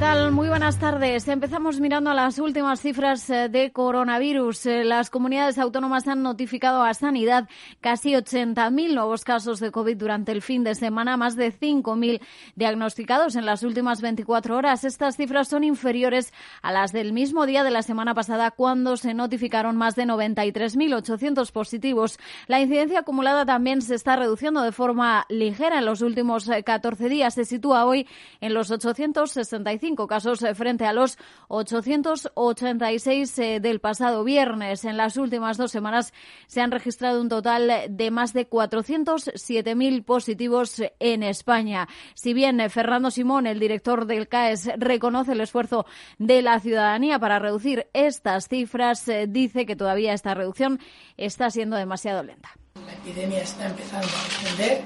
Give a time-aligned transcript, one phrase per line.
[0.00, 1.28] Muy buenas tardes.
[1.28, 4.64] Empezamos mirando a las últimas cifras eh, de coronavirus.
[4.64, 7.50] Eh, las comunidades autónomas han notificado a Sanidad
[7.82, 12.22] casi 80.000 nuevos casos de COVID durante el fin de semana, más de 5.000
[12.56, 14.84] diagnosticados en las últimas 24 horas.
[14.84, 19.12] Estas cifras son inferiores a las del mismo día de la semana pasada, cuando se
[19.12, 22.18] notificaron más de 93.800 positivos.
[22.46, 27.08] La incidencia acumulada también se está reduciendo de forma ligera en los últimos 14 eh,
[27.10, 27.34] días.
[27.34, 28.06] Se sitúa hoy
[28.40, 31.18] en los 865 casos eh, frente a los
[31.48, 34.84] 886 eh, del pasado viernes.
[34.84, 36.12] En las últimas dos semanas
[36.46, 41.88] se han registrado un total de más de 407.000 positivos en España.
[42.14, 45.86] Si bien eh, Fernando Simón, el director del CAES, reconoce el esfuerzo
[46.18, 50.80] de la ciudadanía para reducir estas cifras, dice que todavía esta reducción
[51.16, 52.50] está siendo demasiado lenta.
[52.86, 54.82] La epidemia está empezando a descender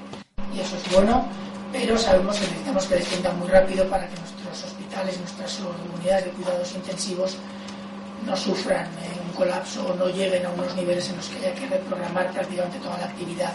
[0.55, 1.25] y eso es bueno,
[1.71, 4.44] pero sabemos que necesitamos que descienda muy rápido para que nuestros
[4.95, 5.59] hospitales, nuestras
[5.97, 7.37] unidades de cuidados intensivos
[8.25, 8.89] no sufran eh,
[9.27, 12.79] un colapso o no lleguen a unos niveles en los que haya que reprogramar prácticamente
[12.79, 13.53] toda la actividad.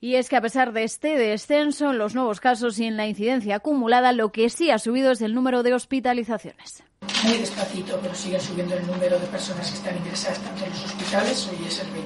[0.00, 3.06] Y es que a pesar de este descenso en los nuevos casos y en la
[3.06, 6.82] incidencia acumulada, lo que sí ha subido es el número de hospitalizaciones.
[7.24, 10.86] Muy despacito, pero sigue subiendo el número de personas que están ingresadas tanto en los
[10.86, 11.98] hospitales, hoy es el 25%,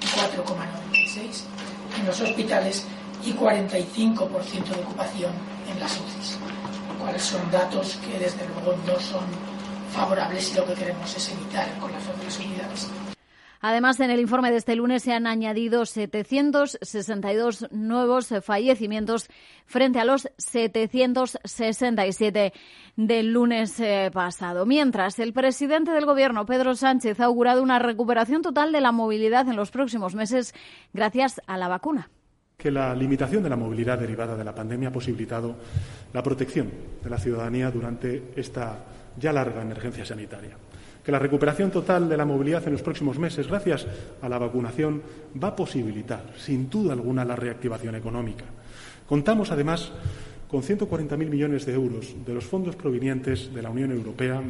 [0.00, 2.84] 24,96% en los hospitales
[3.24, 5.32] y 45% de ocupación
[5.70, 6.38] en las UCIs
[7.06, 9.22] cuáles son datos que desde luego no son
[9.92, 12.90] favorables y lo que queremos es evitar con las otras unidades.
[13.60, 19.28] Además, en el informe de este lunes se han añadido 762 nuevos fallecimientos
[19.66, 22.52] frente a los 767
[22.96, 24.66] del lunes eh, pasado.
[24.66, 29.48] Mientras, el presidente del Gobierno, Pedro Sánchez, ha augurado una recuperación total de la movilidad
[29.48, 30.56] en los próximos meses
[30.92, 32.10] gracias a la vacuna
[32.56, 35.54] que la limitación de la movilidad derivada de la pandemia ha posibilitado
[36.12, 36.70] la protección
[37.04, 38.78] de la ciudadanía durante esta
[39.16, 40.56] ya larga emergencia sanitaria.
[41.04, 43.86] Que la recuperación total de la movilidad en los próximos meses, gracias
[44.20, 45.02] a la vacunación,
[45.40, 48.46] va a posibilitar, sin duda alguna, la reactivación económica.
[49.06, 49.92] Contamos, además,
[50.48, 54.42] con 140.000 millones de euros de los fondos provenientes de la Unión Europea.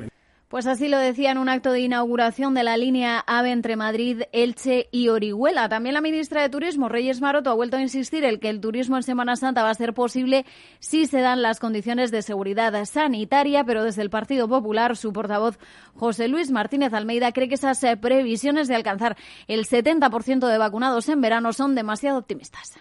[0.49, 4.23] Pues así lo decía en un acto de inauguración de la línea AVE entre Madrid,
[4.31, 5.69] Elche y Orihuela.
[5.69, 8.97] También la ministra de Turismo, Reyes Maroto, ha vuelto a insistir en que el turismo
[8.97, 10.47] en Semana Santa va a ser posible
[10.79, 15.59] si se dan las condiciones de seguridad sanitaria, pero desde el Partido Popular, su portavoz
[15.97, 19.17] José Luis Martínez Almeida cree que esas previsiones de alcanzar
[19.49, 22.79] el 70% de vacunados en verano son demasiado optimistas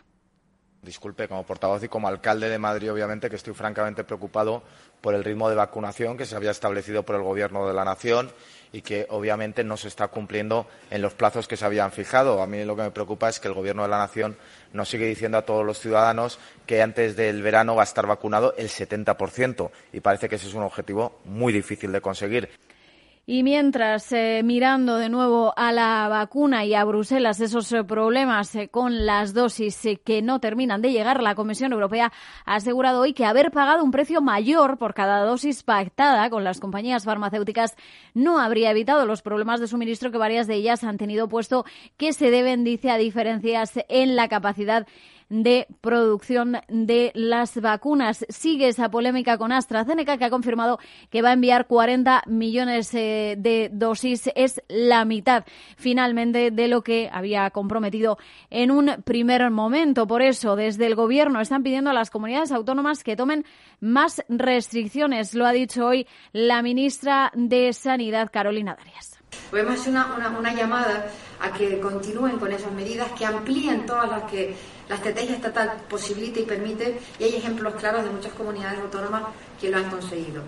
[0.85, 4.63] disculpe, como portavoz y como alcalde de Madrid, obviamente, que estoy francamente preocupado
[5.01, 8.31] por el ritmo de vacunación que se había establecido por el Gobierno de la Nación
[8.71, 12.41] y que obviamente no se está cumpliendo en los plazos que se habían fijado.
[12.41, 14.37] A mí lo que me preocupa es que el Gobierno de la Nación
[14.73, 18.53] nos sigue diciendo a todos los ciudadanos que antes del verano va a estar vacunado
[18.57, 22.49] el 70% y parece que ese es un objetivo muy difícil de conseguir.
[23.27, 28.53] Y mientras, eh, mirando de nuevo a la vacuna y a Bruselas, esos eh, problemas
[28.53, 32.13] eh, con las dosis que no terminan de llegar, la Comisión Europea
[32.45, 36.59] ha asegurado hoy que haber pagado un precio mayor por cada dosis pactada con las
[36.59, 37.75] compañías farmacéuticas
[38.13, 41.65] no habría evitado los problemas de suministro que varias de ellas han tenido, puesto
[41.97, 44.85] que se deben, dice, a diferencias en la capacidad
[45.29, 48.25] de producción de las vacunas.
[48.29, 53.35] Sigue esa polémica con AstraZeneca, que ha confirmado que va a enviar 40 millones eh,
[53.37, 54.29] de dosis.
[54.35, 55.45] Es la mitad,
[55.77, 58.17] finalmente, de lo que había comprometido
[58.49, 60.07] en un primer momento.
[60.07, 63.45] Por eso, desde el Gobierno están pidiendo a las comunidades autónomas que tomen
[63.79, 65.33] más restricciones.
[65.33, 69.19] Lo ha dicho hoy la ministra de Sanidad, Carolina Darias.
[69.49, 71.07] Pues una, una, una llamada
[71.39, 74.55] a que continúen con esas medidas, que amplíen todas las que
[74.89, 79.23] la estrategia estatal posibilita y permite, y hay ejemplos claros de muchas comunidades autónomas
[79.59, 80.43] que lo han conseguido.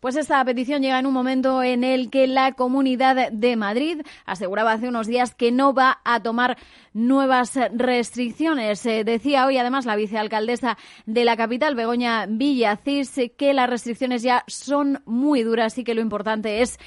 [0.00, 4.72] Pues esta petición llega en un momento en el que la Comunidad de Madrid aseguraba
[4.72, 6.58] hace unos días que no va a tomar
[6.92, 8.84] nuevas restricciones.
[8.84, 10.76] Eh, decía hoy además la vicealcaldesa
[11.06, 16.02] de la capital, Begoña Villacís, que las restricciones ya son muy duras y que lo
[16.02, 16.78] importante es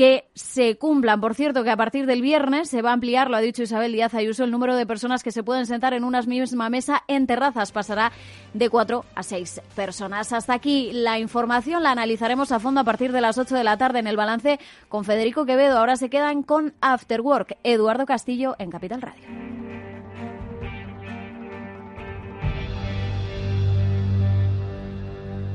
[0.00, 1.20] que se cumplan.
[1.20, 3.92] Por cierto, que a partir del viernes se va a ampliar, lo ha dicho Isabel
[3.92, 7.26] Díaz Ayuso, el número de personas que se pueden sentar en una misma mesa en
[7.26, 7.70] terrazas.
[7.70, 8.10] Pasará
[8.54, 10.32] de cuatro a seis personas.
[10.32, 11.82] Hasta aquí la información.
[11.82, 14.58] La analizaremos a fondo a partir de las ocho de la tarde en el balance
[14.88, 15.76] con Federico Quevedo.
[15.76, 17.58] Ahora se quedan con After Work.
[17.62, 19.28] Eduardo Castillo en Capital Radio.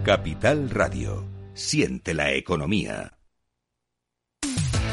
[0.03, 1.25] Capital Radio.
[1.55, 3.14] Siente la economía.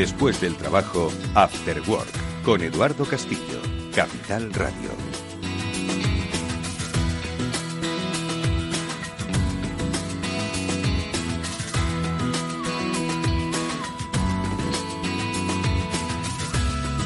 [0.00, 3.60] Después del trabajo, After Work, con Eduardo Castillo,
[3.94, 4.88] Capital Radio.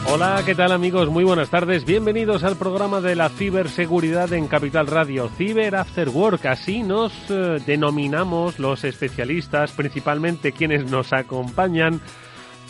[0.06, 1.08] Hola, ¿qué tal amigos?
[1.08, 1.84] Muy buenas tardes.
[1.84, 6.46] Bienvenidos al programa de la ciberseguridad en Capital Radio, Ciber After Work.
[6.46, 12.00] Así nos eh, denominamos los especialistas, principalmente quienes nos acompañan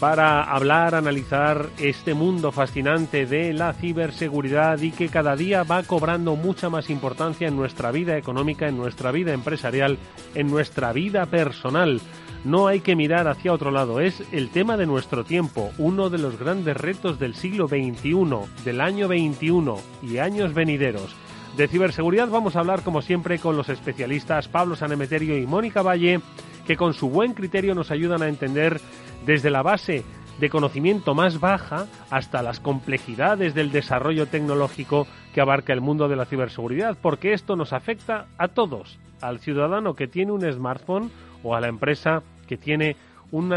[0.00, 6.36] para hablar, analizar este mundo fascinante de la ciberseguridad y que cada día va cobrando
[6.36, 9.98] mucha más importancia en nuestra vida económica, en nuestra vida empresarial,
[10.34, 12.00] en nuestra vida personal.
[12.44, 16.18] No hay que mirar hacia otro lado, es el tema de nuestro tiempo, uno de
[16.18, 21.16] los grandes retos del siglo XXI, del año 21 y años venideros.
[21.56, 26.20] De ciberseguridad vamos a hablar como siempre con los especialistas Pablo Sanemeterio y Mónica Valle,
[26.66, 28.80] que con su buen criterio nos ayudan a entender
[29.26, 30.04] desde la base
[30.38, 36.16] de conocimiento más baja hasta las complejidades del desarrollo tecnológico que abarca el mundo de
[36.16, 41.10] la ciberseguridad, porque esto nos afecta a todos, al ciudadano que tiene un smartphone
[41.42, 42.96] o a la empresa que tiene
[43.30, 43.52] un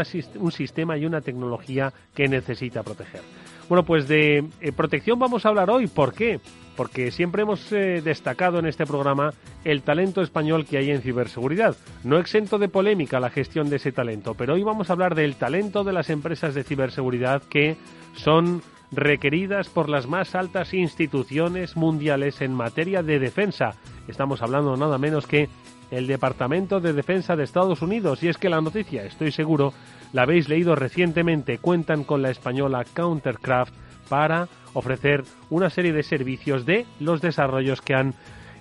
[0.50, 3.22] sistema y una tecnología que necesita proteger.
[3.68, 5.86] Bueno, pues de eh, protección vamos a hablar hoy.
[5.86, 6.40] ¿Por qué?
[6.78, 9.34] Porque siempre hemos eh, destacado en este programa
[9.64, 11.76] el talento español que hay en ciberseguridad.
[12.04, 15.34] No exento de polémica la gestión de ese talento, pero hoy vamos a hablar del
[15.34, 17.76] talento de las empresas de ciberseguridad que
[18.14, 23.72] son requeridas por las más altas instituciones mundiales en materia de defensa.
[24.06, 25.48] Estamos hablando nada menos que
[25.90, 28.22] el Departamento de Defensa de Estados Unidos.
[28.22, 29.72] Y es que la noticia, estoy seguro,
[30.12, 33.74] la habéis leído recientemente, cuentan con la española Countercraft
[34.08, 38.14] para ofrecer una serie de servicios de los desarrollos que han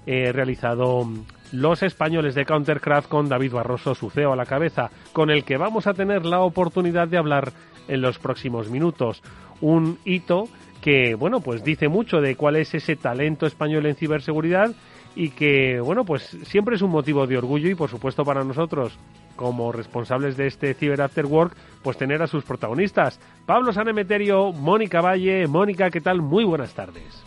[0.06, 1.08] eh, realizado
[1.52, 5.58] los españoles de Countercraft con David Barroso, su CEO a la cabeza, con el que
[5.58, 7.52] vamos a tener la oportunidad de hablar
[7.88, 9.22] en los próximos minutos.
[9.62, 10.46] Un hito
[10.82, 14.74] que, bueno, pues dice mucho de cuál es ese talento español en ciberseguridad
[15.16, 18.98] y que, bueno, pues siempre es un motivo de orgullo y, por supuesto, para nosotros
[19.38, 23.22] como responsables de este Cyber After Work, pues tener a sus protagonistas.
[23.46, 25.48] Pablo Sanemeterio, Mónica Valle.
[25.48, 26.22] Mónica, ¿qué tal?
[26.22, 27.24] Muy buenas tardes.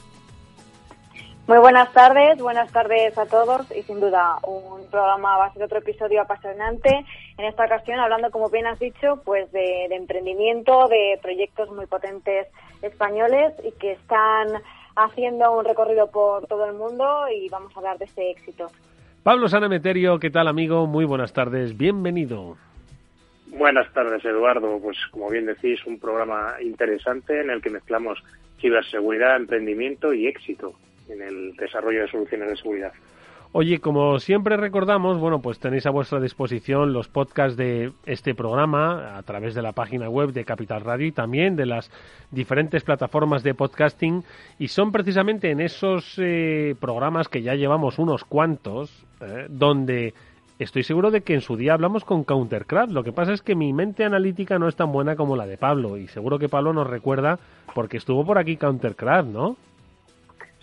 [1.50, 5.64] Muy buenas tardes, buenas tardes a todos y sin duda un programa va a ser
[5.64, 7.04] otro episodio apasionante.
[7.38, 12.46] En esta ocasión hablando, como bien has dicho, pues de, emprendimiento, de proyectos muy potentes
[12.82, 14.62] españoles y que están
[14.94, 18.70] haciendo un recorrido por todo el mundo y vamos a hablar de ese éxito.
[19.22, 20.86] Pablo Sanameterio, ¿qué tal amigo?
[20.86, 22.56] Muy buenas tardes, bienvenido.
[23.48, 24.80] Buenas tardes, Eduardo.
[24.80, 28.18] Pues como bien decís, un programa interesante en el que mezclamos
[28.58, 30.72] ciberseguridad, emprendimiento y éxito
[31.10, 32.92] en el desarrollo de soluciones de seguridad.
[33.52, 39.16] Oye, como siempre recordamos, bueno, pues tenéis a vuestra disposición los podcasts de este programa
[39.18, 41.90] a través de la página web de Capital Radio y también de las
[42.30, 44.22] diferentes plataformas de podcasting
[44.60, 50.14] y son precisamente en esos eh, programas que ya llevamos unos cuantos eh, donde
[50.60, 52.92] estoy seguro de que en su día hablamos con Countercraft.
[52.92, 55.58] Lo que pasa es que mi mente analítica no es tan buena como la de
[55.58, 57.40] Pablo y seguro que Pablo nos recuerda
[57.74, 59.56] porque estuvo por aquí Countercraft, ¿no?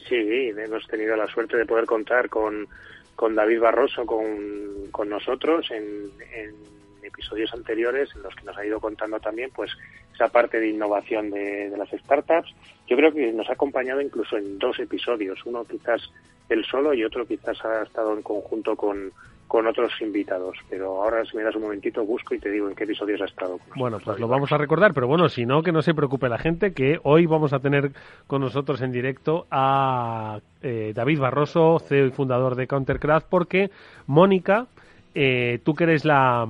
[0.08, 2.68] Sí, hemos tenido la suerte de poder contar con,
[3.16, 6.56] con David Barroso, con, con nosotros en, en,
[7.04, 9.72] episodios anteriores en los que nos ha ido contando también pues
[10.14, 12.54] esa parte de innovación de, de las startups.
[12.86, 16.02] Yo creo que nos ha acompañado incluso en dos episodios, uno quizás
[16.50, 19.12] él solo y otro quizás ha estado en conjunto con,
[19.48, 20.58] con otros invitados.
[20.70, 23.26] Pero ahora, si me das un momentito, busco y te digo en qué episodios ha
[23.26, 23.60] estado.
[23.76, 26.38] Bueno, pues lo vamos a recordar, pero bueno, si no, que no se preocupe la
[26.38, 27.92] gente, que hoy vamos a tener
[28.28, 33.72] con nosotros en directo a eh, David Barroso, CEO y fundador de Countercraft, porque
[34.06, 34.68] Mónica,
[35.16, 36.48] eh, tú que eres la,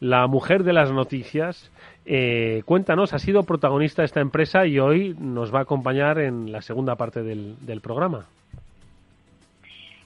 [0.00, 1.70] la mujer de las noticias,
[2.06, 6.52] eh, cuéntanos, ha sido protagonista de esta empresa y hoy nos va a acompañar en
[6.52, 8.26] la segunda parte del, del programa.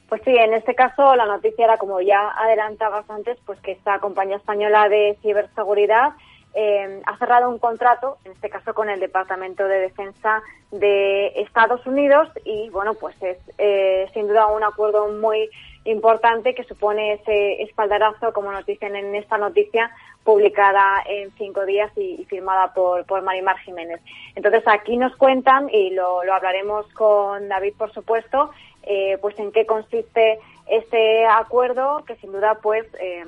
[0.09, 3.99] Pues sí, en este caso la noticia era, como ya adelantabas antes, pues que esta
[3.99, 6.13] compañía española de ciberseguridad
[6.55, 11.87] eh, ha cerrado un contrato, en este caso con el Departamento de Defensa de Estados
[11.87, 15.51] Unidos y bueno, pues es eh, sin duda un acuerdo muy
[15.85, 19.91] importante que supone ese espaldarazo, como nos dicen en esta noticia,
[20.25, 24.01] publicada en cinco días y, firmada por, por Marimar Jiménez.
[24.35, 28.51] Entonces aquí nos cuentan, y lo, lo hablaremos con David, por supuesto,
[28.83, 33.25] eh, pues en qué consiste este acuerdo, que sin duda pues eh,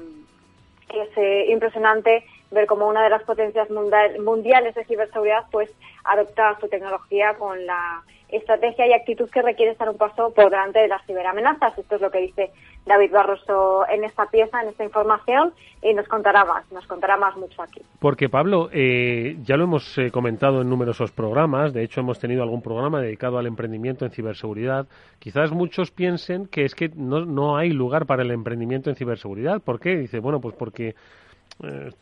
[0.95, 5.71] es eh, impresionante ver cómo una de las potencias mundiales de ciberseguridad pues
[6.05, 8.03] adopta su tecnología con la
[8.33, 11.77] estrategia y actitud que requiere estar un paso por delante de las ciberamenazas.
[11.77, 12.51] Esto es lo que dice
[12.87, 15.53] David Barroso en esta pieza, en esta información,
[15.83, 17.83] y nos contará más, nos contará más mucho aquí.
[17.99, 22.43] Porque, Pablo, eh, ya lo hemos eh, comentado en numerosos programas, de hecho hemos tenido
[22.43, 24.87] algún programa dedicado al emprendimiento en ciberseguridad.
[25.19, 29.61] Quizás muchos piensen que es que no, no hay lugar para el emprendimiento en ciberseguridad.
[29.61, 29.97] ¿Por qué?
[29.97, 30.95] Dice, bueno, pues porque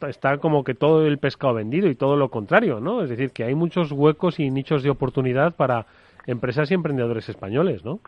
[0.09, 3.03] está, como que todo el pescado vendido y todo lo contrario, ¿no?
[3.03, 5.87] Es decir, que hay muchos huecos y nichos de oportunidad para
[6.27, 8.01] empresas y emprendedores españoles, ¿no?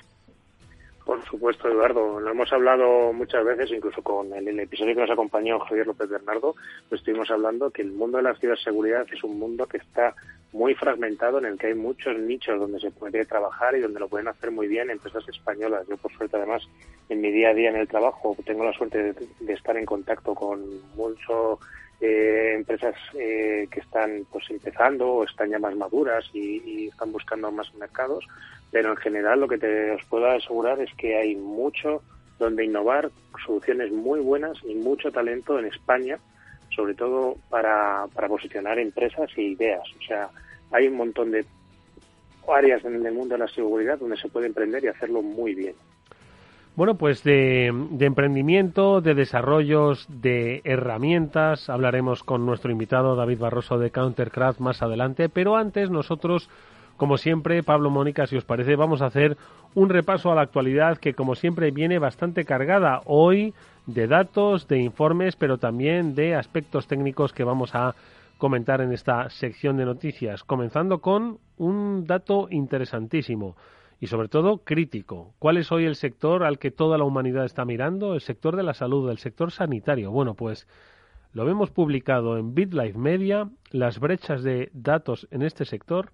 [1.05, 2.21] Por supuesto, Eduardo.
[2.21, 6.55] Lo hemos hablado muchas veces, incluso con el, episodio que nos acompañó Javier López Bernardo,
[6.89, 10.15] pues estuvimos hablando que el mundo de la ciberseguridad es un mundo que está
[10.53, 14.09] muy fragmentado, en el que hay muchos nichos donde se puede trabajar y donde lo
[14.09, 15.87] pueden hacer muy bien empresas españolas.
[15.89, 16.63] Yo, por suerte, además,
[17.09, 20.35] en mi día a día en el trabajo, tengo la suerte de, estar en contacto
[20.35, 20.61] con
[20.97, 21.59] muchos
[22.01, 27.51] eh, empresas eh, que están pues empezando o están ya más maduras y, están buscando
[27.53, 28.27] más mercados,
[28.71, 32.03] pero en general lo que te os puedo asegurar es que hay mucho
[32.39, 33.11] donde innovar,
[33.45, 36.19] soluciones muy buenas y mucho talento en España,
[36.75, 39.83] sobre todo para, para posicionar empresas e ideas.
[39.99, 40.31] O sea,
[40.71, 41.45] hay un montón de
[42.49, 45.75] áreas en el mundo de la seguridad donde se puede emprender y hacerlo muy bien.
[46.77, 53.91] Bueno, pues de, emprendimiento, de desarrollos, de herramientas, hablaremos con nuestro invitado David Barroso de
[53.91, 56.49] Countercraft más adelante, pero antes nosotros,
[56.97, 59.37] como siempre, Pablo Mónica, si os parece, vamos a hacer
[59.75, 63.53] un repaso a la actualidad que como siempre viene bastante cargada hoy
[63.87, 67.97] de datos, de informes, pero también de aspectos técnicos que vamos a
[68.39, 73.57] comentar en esta sección de noticias, comenzando con un dato interesantísimo
[74.01, 75.35] y sobre todo crítico.
[75.39, 78.15] ¿Cuál es hoy el sector al que toda la humanidad está mirando?
[78.15, 80.11] El sector de la salud, el sector sanitario.
[80.11, 80.67] Bueno, pues
[81.35, 83.51] lo vemos publicado en BitLife Media.
[83.71, 86.13] Las brechas de datos en este sector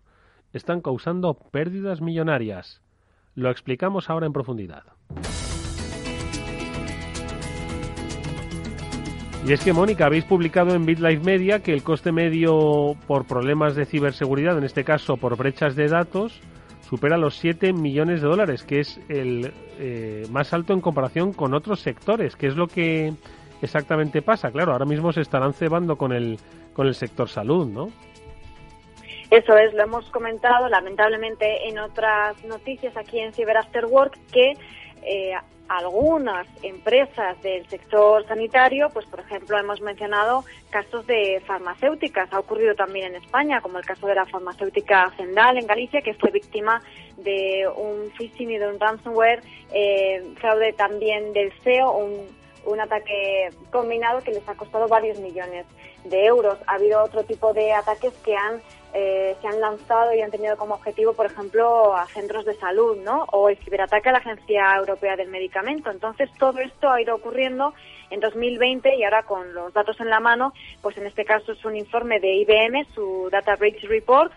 [0.53, 2.83] están causando pérdidas millonarias.
[3.37, 4.83] Lo explicamos ahora en profundidad.
[9.47, 13.77] Y es que, Mónica, habéis publicado en BitLife Media que el coste medio por problemas
[13.77, 16.41] de ciberseguridad, en este caso por brechas de datos,
[16.89, 21.55] supera los 7 millones de dólares, que es el eh, más alto en comparación con
[21.55, 22.37] otros sectores.
[22.37, 23.13] ¿Qué es lo que
[23.61, 24.51] exactamente pasa?
[24.51, 26.39] Claro, ahora mismo se estarán cebando con el,
[26.73, 27.89] con el sector salud, ¿no?
[29.31, 34.53] Eso es, lo hemos comentado lamentablemente en otras noticias aquí en Cyber After Work que
[35.03, 35.33] eh,
[35.69, 42.75] algunas empresas del sector sanitario, pues por ejemplo hemos mencionado casos de farmacéuticas, ha ocurrido
[42.75, 46.83] también en España, como el caso de la farmacéutica Zendal en Galicia, que fue víctima
[47.17, 49.43] de un phishing y de un ransomware,
[49.73, 52.27] eh, fraude también del CEO, un,
[52.67, 55.67] un ataque combinado que les ha costado varios millones
[56.05, 56.59] de euros.
[56.67, 58.61] Ha habido otro tipo de ataques que han
[58.95, 62.97] eh, se han lanzado y han tenido como objetivo, por ejemplo, a centros de salud,
[63.05, 63.25] ¿no?
[63.33, 65.91] O el ciberataque a la Agencia Europea del Medicamento.
[65.91, 67.75] Entonces, todo esto ha ido ocurriendo
[68.11, 71.65] en 2020 y ahora con los datos en la mano, pues en este caso es
[71.65, 74.33] un informe de IBM, su Data Breach Report,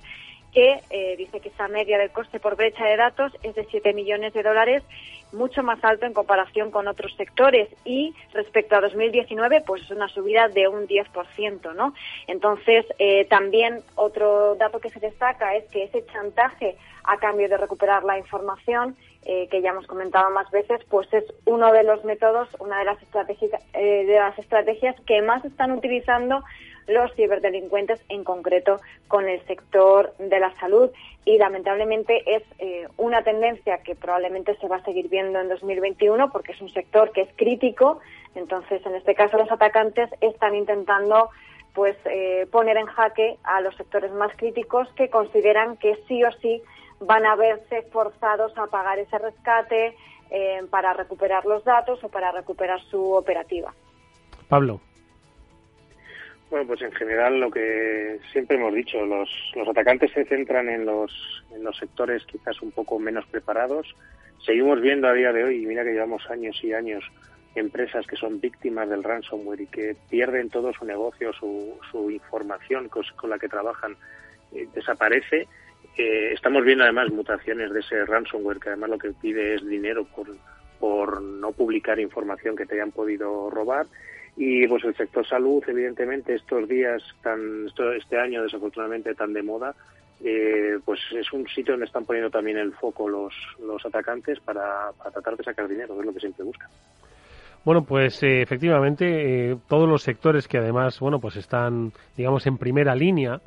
[0.53, 3.93] que eh, dice que esa media del coste por brecha de datos es de 7
[3.93, 4.83] millones de dólares,
[5.31, 10.07] mucho más alto en comparación con otros sectores y respecto a 2019 pues es una
[10.07, 11.93] subida de un 10%, ¿no?
[12.27, 17.57] Entonces, eh, también otro dato que se destaca es que ese chantaje a cambio de
[17.57, 22.03] recuperar la información eh, que ya hemos comentado más veces, pues es uno de los
[22.05, 26.43] métodos, una de las estrategias, de las estrategias que más están utilizando
[26.87, 30.89] los ciberdelincuentes, en concreto con el sector de la salud.
[31.25, 36.31] Y lamentablemente es eh, una tendencia que probablemente se va a seguir viendo en 2021
[36.31, 37.99] porque es un sector que es crítico.
[38.35, 41.29] Entonces, en este caso, los atacantes están intentando
[41.73, 46.31] pues eh, poner en jaque a los sectores más críticos que consideran que sí o
[46.41, 46.61] sí
[46.99, 49.95] van a verse forzados a pagar ese rescate
[50.31, 53.73] eh, para recuperar los datos o para recuperar su operativa.
[54.47, 54.81] Pablo.
[56.49, 60.83] Bueno, pues en general lo que siempre hemos dicho, los, los atacantes se centran en
[60.83, 63.95] los, en los sectores quizás un poco menos preparados.
[64.43, 67.03] Seguimos viendo a día de hoy, y mira que llevamos años y años
[67.53, 72.89] empresas que son víctimas del ransomware y que pierden todo su negocio, su, su información
[72.89, 73.95] con, la que trabajan,
[74.51, 75.47] eh, desaparece.
[75.97, 80.05] Eh, estamos viendo además mutaciones de ese ransomware que además lo que pide es dinero
[80.05, 80.27] por,
[80.79, 83.85] por no publicar información que te hayan podido robar.
[84.37, 87.67] Y pues el sector salud, evidentemente, estos días, tan,
[87.97, 89.75] este año desafortunadamente tan de moda,
[90.23, 93.33] eh, pues es un sitio donde están poniendo también el foco los,
[93.65, 96.69] los atacantes para, tratar de sacar dinero, es lo que siempre buscan.
[97.63, 102.57] Bueno, pues eh, efectivamente, eh, todos los sectores que además, bueno, pues están, digamos, en
[102.57, 103.41] primera línea,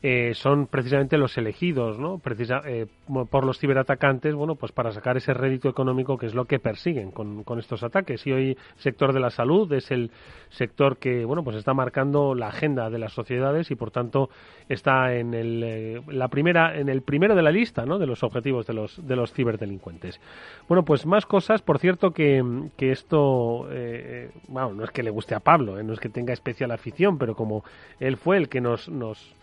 [0.00, 2.18] eh, son precisamente los elegidos ¿no?
[2.18, 2.86] Precisa, eh,
[3.30, 7.10] por los ciberatacantes bueno pues para sacar ese rédito económico que es lo que persiguen
[7.10, 10.12] con, estos ataques y hoy el sector de la salud es el
[10.50, 14.30] sector que bueno pues está marcando la agenda de las sociedades y por tanto
[14.68, 17.98] está en el eh, la primera en el primero de la lista ¿no?
[17.98, 20.20] de los objetivos de los de los ciberdelincuentes
[20.68, 22.40] bueno pues más cosas por cierto que,
[22.76, 23.66] que esto
[24.46, 27.34] bueno no es que le guste a Pablo no es que tenga especial afición pero
[27.34, 27.64] como
[27.98, 29.36] él fue el que nos nos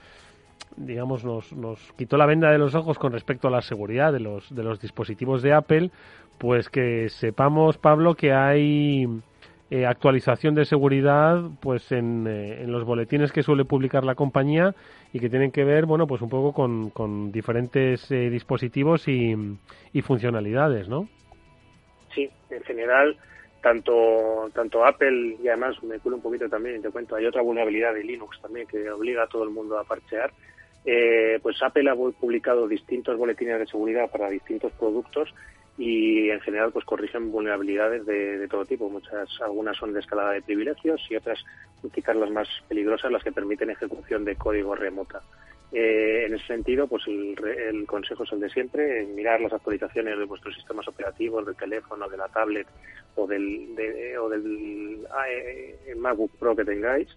[0.77, 4.19] digamos, nos, nos quitó la venda de los ojos con respecto a la seguridad de
[4.19, 5.91] los, de los dispositivos de Apple,
[6.37, 9.07] pues que sepamos, Pablo, que hay
[9.71, 14.75] eh, actualización de seguridad pues en, eh, en, los boletines que suele publicar la compañía
[15.13, 19.33] y que tienen que ver, bueno, pues un poco con, con diferentes eh, dispositivos y,
[19.93, 21.07] y funcionalidades, ¿no?
[22.13, 23.17] Sí, en general
[23.65, 27.95] tanto tanto Apple y además me culo un poquito también te cuento hay otra vulnerabilidad
[27.95, 30.31] de Linux también que obliga a todo el mundo a parchear
[30.85, 35.33] eh, pues Apple ha publicado distintos boletines de seguridad para distintos productos
[35.79, 38.87] y en general pues corrigen vulnerabilidades de, todo tipo.
[38.87, 41.43] Muchas, algunas son de escalada de privilegios y otras,
[41.91, 45.21] quizás las más peligrosas, las que permiten ejecución de código remota.
[45.71, 50.25] Eh, en ese sentido, pues el, consejo es el de siempre, mirar las actualizaciones de
[50.25, 52.67] vuestros sistemas operativos, del teléfono, de la tablet
[53.15, 53.75] o del,
[54.21, 57.09] o del eh, MacBook Pro que tengáis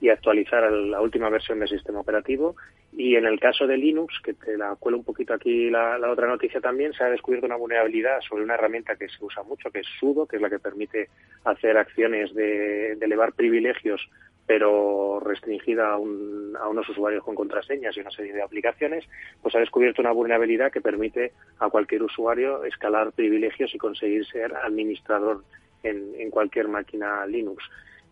[0.00, 2.56] y actualizar la última versión del sistema operativo.
[2.92, 6.28] Y en el caso de Linux, que te la cuelo un poquito aquí la, otra
[6.28, 9.80] noticia también, se ha descubierto una vulnerabilidad sobre una herramienta que se usa mucho, que
[9.80, 11.08] es sudo, que es la que permite
[11.44, 14.00] hacer acciones de, elevar privilegios
[14.46, 19.04] pero restringida a, a, unos usuarios con contraseñas y una serie de aplicaciones,
[19.42, 24.54] pues ha descubierto una vulnerabilidad que permite a cualquier usuario escalar privilegios y conseguir ser
[24.54, 25.44] administrador
[25.82, 27.64] en, en cualquier máquina Linux.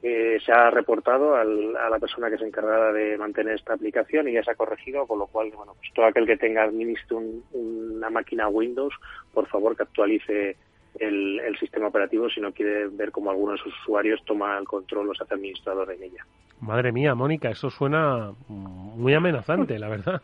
[0.04, 4.32] Eh, se ha reportado a la persona que se encargada de mantener esta aplicación y
[4.32, 7.16] ya se ha corregido, con lo cual, bueno, pues todo aquel que tenga administre
[7.52, 8.92] una máquina Windows,
[9.32, 10.56] por favor que actualice
[10.98, 15.10] el, sistema operativo si no quiere ver cómo algunos de sus usuarios toma el control
[15.10, 16.26] o se hace administrador en ella.
[16.60, 20.22] Madre mía, Mónica, eso suena muy amenazante, la verdad.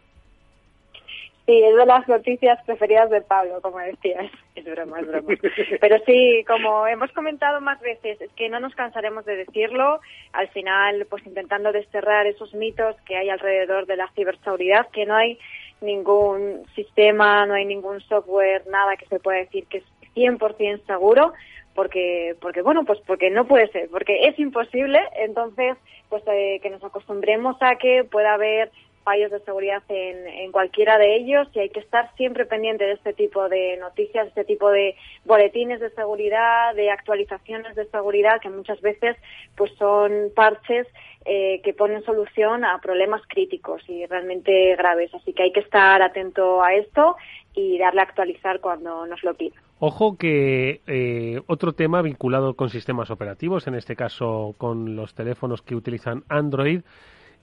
[1.48, 4.30] Sí, es de las noticias preferidas de Pablo, como decías.
[4.54, 5.34] Es broma, es broma.
[5.80, 10.00] Pero sí, como hemos comentado más veces, es que no nos cansaremos de decirlo.
[10.32, 15.14] Al final, pues intentando desterrar esos mitos que hay alrededor de la ciberseguridad, que no
[15.14, 15.38] hay
[15.80, 19.84] ningún sistema, no hay ningún software, nada que se pueda decir que es
[20.18, 21.32] 100% seguro,
[21.74, 25.00] porque, porque bueno, pues porque no puede ser, porque es imposible.
[25.16, 25.76] Entonces,
[26.08, 28.70] pues eh, que nos acostumbremos a que pueda haber
[29.08, 33.14] fallos de seguridad en, cualquiera de ellos y hay que estar siempre pendiente de este
[33.14, 38.80] tipo de noticias, este tipo de boletines de seguridad, de actualizaciones de seguridad que muchas
[38.82, 39.16] veces
[39.56, 40.86] pues son parches
[41.24, 45.14] eh, que ponen solución a problemas críticos y realmente graves.
[45.14, 47.16] Así que hay que estar atento a esto
[47.54, 49.56] y darle a actualizar cuando nos lo pida.
[49.80, 55.62] Ojo que eh, otro tema vinculado con sistemas operativos, en este caso con los teléfonos
[55.62, 56.80] que utilizan Android,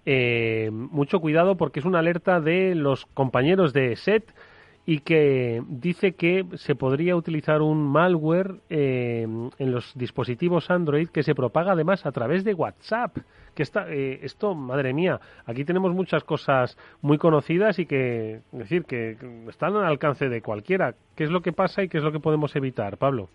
[0.05, 4.33] eh, mucho cuidado porque es una alerta de los compañeros de SET
[4.85, 9.23] y que dice que se podría utilizar un malware eh,
[9.57, 13.17] en los dispositivos Android que se propaga además a través de WhatsApp.
[13.55, 18.83] Que está, eh, esto, madre mía, aquí tenemos muchas cosas muy conocidas y que, decir,
[18.83, 19.17] que
[19.49, 20.93] están al alcance de cualquiera.
[21.15, 23.29] ¿Qué es lo que pasa y qué es lo que podemos evitar, Pablo?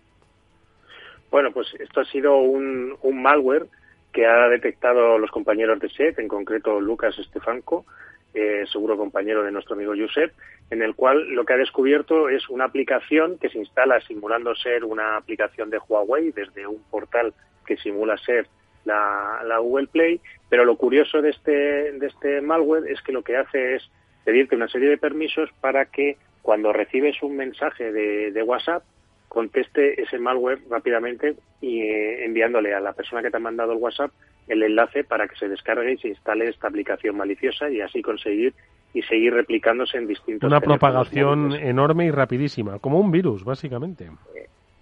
[1.31, 3.65] Bueno, pues esto ha sido un, malware
[4.11, 7.85] que ha detectado los compañeros de SET, en concreto Lucas Estefanco,
[8.33, 10.33] eh, seguro compañero de nuestro amigo Josep,
[10.69, 14.85] en el cual lo que ha descubierto es una aplicación que se instala simulando ser
[14.85, 17.33] una aplicación de Huawei desde un portal
[17.65, 18.47] que simula ser
[18.85, 23.37] la, Google Play, pero lo curioso de este, de este malware es que lo que
[23.37, 23.89] hace es
[24.23, 28.83] pedirte una serie de permisos para que cuando recibes un mensaje de WhatsApp
[29.31, 33.77] conteste ese malware rápidamente y eh, enviándole a la persona que te ha mandado el
[33.77, 34.11] WhatsApp
[34.51, 38.53] el enlace para que se descargue y se instale esta aplicación maliciosa y así conseguir
[38.93, 44.09] y seguir replicándose en distintos una propagación enorme y rapidísima como un virus básicamente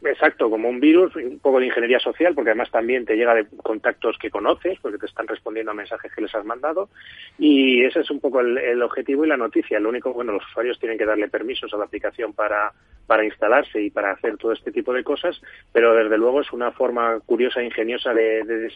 [0.01, 3.45] Exacto, como un virus, un poco de ingeniería social, porque además también te llega de
[3.61, 6.89] contactos que conoces, porque te están respondiendo a mensajes que les has mandado,
[7.37, 9.77] y ese es un poco el, objetivo y la noticia.
[9.77, 12.71] Lo único, bueno, los usuarios tienen que darle permisos a la aplicación para,
[13.07, 15.41] para instalarse y para hacer todo este tipo de cosas,
[15.73, 18.71] pero desde luego es una forma curiosa e ingeniosa de,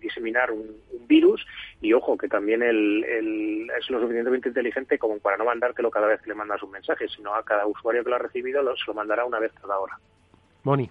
[0.00, 1.46] diseminar un, virus,
[1.80, 6.20] y ojo, que también el, es lo suficientemente inteligente como para no mandártelo cada vez
[6.20, 8.84] que le mandas un mensaje, sino a cada usuario que lo ha recibido lo, se
[8.88, 9.96] lo mandará una vez cada hora.
[10.64, 10.90] Moni.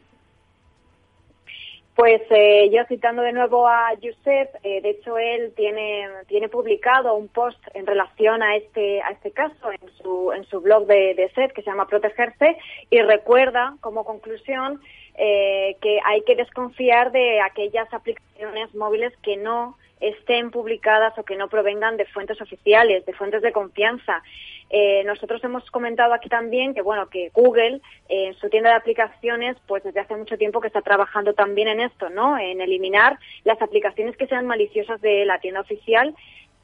[1.98, 7.16] Pues eh, yo citando de nuevo a Josep, eh, de hecho él tiene, tiene publicado
[7.16, 11.16] un post en relación a este, a este caso en su, en su blog de,
[11.16, 12.56] de SED que se llama Protegerse
[12.92, 14.80] y recuerda como conclusión
[15.16, 21.36] eh, que hay que desconfiar de aquellas aplicaciones móviles que no estén publicadas o que
[21.36, 24.22] no provengan de fuentes oficiales, de fuentes de confianza.
[24.70, 27.80] Eh, nosotros hemos comentado aquí también que bueno que Google
[28.10, 31.80] en su tienda de aplicaciones pues desde hace mucho tiempo que está trabajando también en
[31.80, 32.38] esto, ¿no?
[32.38, 36.14] En eliminar las aplicaciones que sean maliciosas de la tienda oficial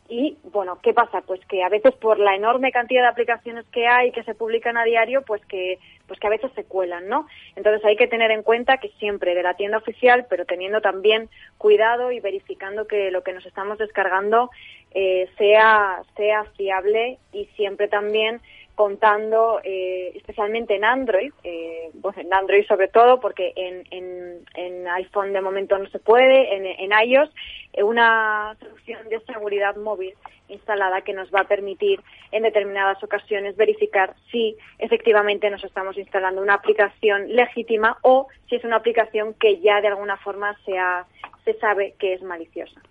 [0.10, 1.22] y bueno, ¿qué pasa?
[1.22, 4.78] Pues que a veces por la enorme cantidad de aplicaciones que hay que se publican
[4.78, 7.28] a diario, pues que pues que a veces se cuelan, ¿no?
[7.56, 11.30] Entonces hay que tener en cuenta que siempre de la tienda oficial, pero teniendo también
[11.58, 14.50] cuidado y verificando que lo que nos estamos descargando
[14.94, 18.42] eh, sea sea fiable y siempre también
[18.76, 25.42] contando eh, especialmente en Android, eh, en Android sobre todo, porque en, en, iPhone de
[25.42, 27.30] momento no se puede, en, en iOS,
[27.74, 30.14] eh, una solución de seguridad móvil
[30.50, 36.42] instalada que nos va a permitir en determinadas ocasiones verificar si efectivamente nos estamos instalando
[36.42, 41.96] una aplicación legítima o si es una aplicación que ya de alguna forma se sabe
[41.98, 42.82] que es maliciosa.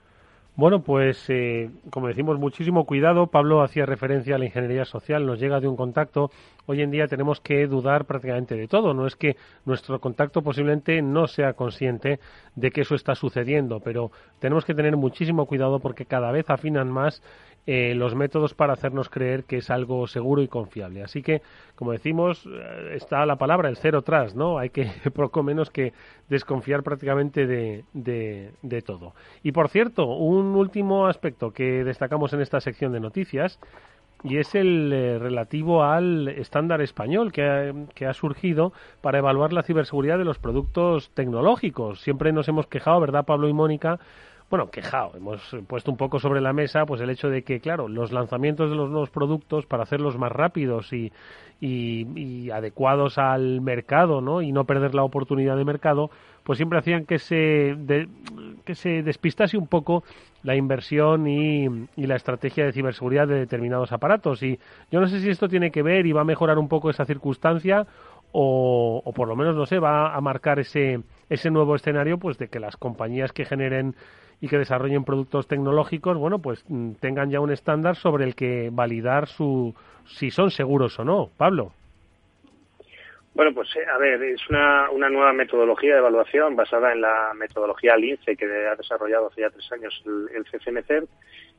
[0.55, 3.29] Bueno, pues eh, como decimos, muchísimo cuidado.
[3.29, 6.31] Pablo hacía referencia a la ingeniería social, nos llega de un contacto.
[6.67, 8.93] Hoy en día tenemos que dudar prácticamente de todo.
[8.93, 12.21] No es que nuestro contacto posiblemente no sea consciente
[12.55, 14.11] de que eso está sucediendo, pero
[14.41, 17.23] tenemos que tener muchísimo cuidado porque cada vez afinan más
[17.65, 21.05] eh, los métodos para hacernos creer que es algo seguro y confiable.
[21.05, 21.43] Así que,
[21.77, 24.59] como decimos, eh, está la palabra, el cero tras, ¿no?
[24.59, 25.93] Hay que poco menos que
[26.29, 29.15] desconfiar prácticamente de, de, todo.
[29.45, 33.61] Y por cierto, un último aspecto que destacamos en esta sección de noticias
[34.25, 39.53] y es el eh, relativo al estándar español que ha, que ha, surgido para evaluar
[39.53, 42.01] la ciberseguridad de los productos tecnológicos.
[42.01, 44.01] Siempre nos hemos quejado, ¿verdad, Pablo y Mónica?
[44.53, 47.89] Bueno, quejado, hemos puesto un poco sobre la mesa pues el hecho de que, claro,
[47.89, 51.11] los lanzamientos de los nuevos productos para hacerlos más rápidos y,
[51.59, 54.43] y, adecuados al mercado, ¿no?
[54.43, 56.11] Y no perder la oportunidad de mercado,
[56.43, 57.75] pues siempre hacían que se,
[58.67, 60.05] que se despistase un poco
[60.43, 61.65] la inversión y,
[61.97, 64.43] y, la estrategia de ciberseguridad de determinados aparatos.
[64.43, 64.59] Y
[64.91, 67.07] yo no sé si esto tiene que ver y va a mejorar un poco esa
[67.07, 67.87] circunstancia
[68.33, 72.37] o, o por lo menos, no sé, va a marcar ese, ese nuevo escenario pues
[72.37, 73.95] de que las compañías que generen
[74.43, 78.71] y que desarrollen productos tecnológicos, bueno, pues mm, tengan ya un estándar sobre el que
[78.73, 79.73] validar su
[80.05, 81.31] si son seguros o no.
[81.39, 81.73] Pablo.
[83.35, 87.33] Bueno, pues eh, a ver, es una, una nueva metodología de evaluación basada en la
[87.35, 91.05] metodología LINCE que ha desarrollado hace ya tres años el, el CCNCER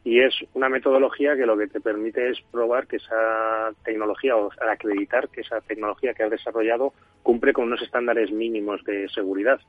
[0.04, 4.52] y es una metodología que lo que te permite es probar que esa tecnología o
[4.70, 6.92] acreditar que esa tecnología que has desarrollado
[7.24, 9.62] cumple con unos estándares mínimos de seguridad.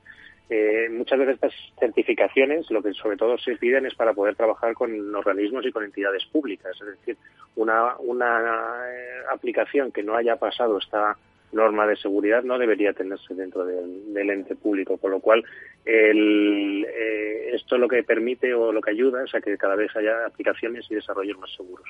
[0.49, 4.75] Eh, muchas veces estas certificaciones lo que sobre todo se piden es para poder trabajar
[4.75, 6.71] con organismos y con entidades públicas.
[6.79, 7.17] Es decir,
[7.55, 11.17] una, una eh, aplicación que no haya pasado esta
[11.51, 15.43] norma de seguridad no debería tenerse dentro del, ente público, con lo cual
[15.85, 19.95] el, eh, esto lo que permite o lo que ayuda es a que cada vez
[19.95, 21.87] haya aplicaciones y desarrollos más seguros.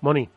[0.00, 0.28] Moni.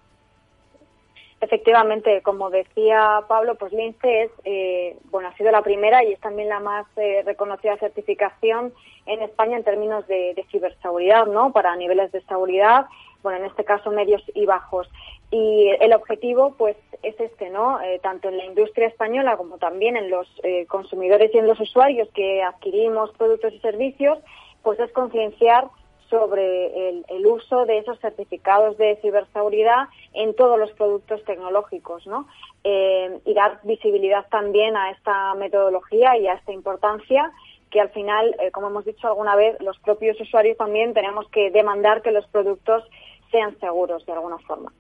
[1.40, 6.20] Efectivamente, como decía Pablo, pues Lince es, eh, bueno, ha sido la primera y es
[6.20, 8.74] también la más eh, reconocida certificación
[9.06, 11.52] en España en términos de, ciberseguridad, ¿no?
[11.52, 12.88] Para niveles de seguridad,
[13.22, 14.90] bueno, en este caso medios y bajos.
[15.30, 17.80] Y el objetivo, pues, es este, ¿no?
[17.82, 20.28] Eh, tanto en la industria española como también en los
[20.68, 24.18] consumidores y en los usuarios que adquirimos productos y servicios,
[24.64, 25.66] pues es concienciar
[26.10, 32.28] sobre el, uso de esos certificados de ciberseguridad en todos los productos tecnológicos, ¿no?
[32.64, 37.32] Eh, y dar visibilidad también a esta metodología y a esta importancia
[37.70, 41.52] que al final, eh, como hemos dicho alguna vez, los propios usuarios también tenemos que
[41.52, 42.84] demandar que los productos
[43.32, 44.72] sean seguros de alguna forma.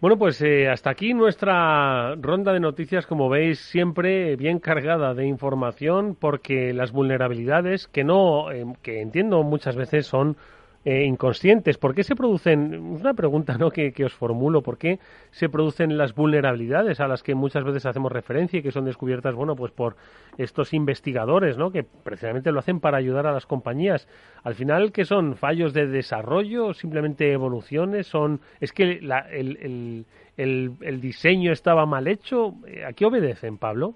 [0.00, 5.26] Bueno, pues eh, hasta aquí nuestra ronda de noticias, como veis, siempre bien cargada de
[5.26, 10.38] información, porque las vulnerabilidades, que no, eh, que entiendo muchas veces son
[10.84, 11.76] eh, inconscientes.
[11.76, 13.70] ¿Por qué se producen, una pregunta ¿no?
[13.70, 14.98] que, os formulo, ¿por qué
[15.30, 19.34] se producen las vulnerabilidades a las que muchas veces hacemos referencia y que son descubiertas,
[19.34, 19.96] bueno, pues por
[20.38, 21.70] estos investigadores, ¿no?
[21.70, 24.08] que precisamente lo hacen para ayudar a las compañías?
[24.42, 25.36] Al final, ¿qué son?
[25.36, 26.72] ¿Fallos de desarrollo?
[26.72, 28.06] ¿Simplemente evoluciones?
[28.06, 32.54] son ¿Es que el, el, diseño estaba mal hecho?
[32.86, 33.94] ¿A qué obedecen, Pablo?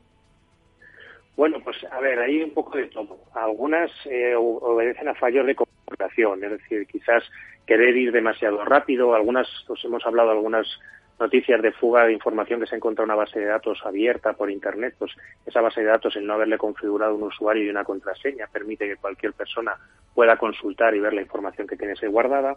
[1.36, 3.18] Bueno, pues a ver, hay un poco de todo.
[3.34, 7.24] Algunas eh, obedecen a fallos de es decir, quizás
[7.66, 9.14] querer ir demasiado rápido.
[9.14, 10.66] Algunas, os hemos hablado algunas
[11.18, 14.96] noticias de fuga de información que se encuentra una base de datos abierta por Internet,
[14.98, 15.12] pues
[15.46, 18.96] esa base de datos, el no haberle configurado un usuario y una contraseña, permite que
[18.96, 19.76] cualquier persona
[20.14, 22.56] pueda consultar y ver la información que tiene guardada.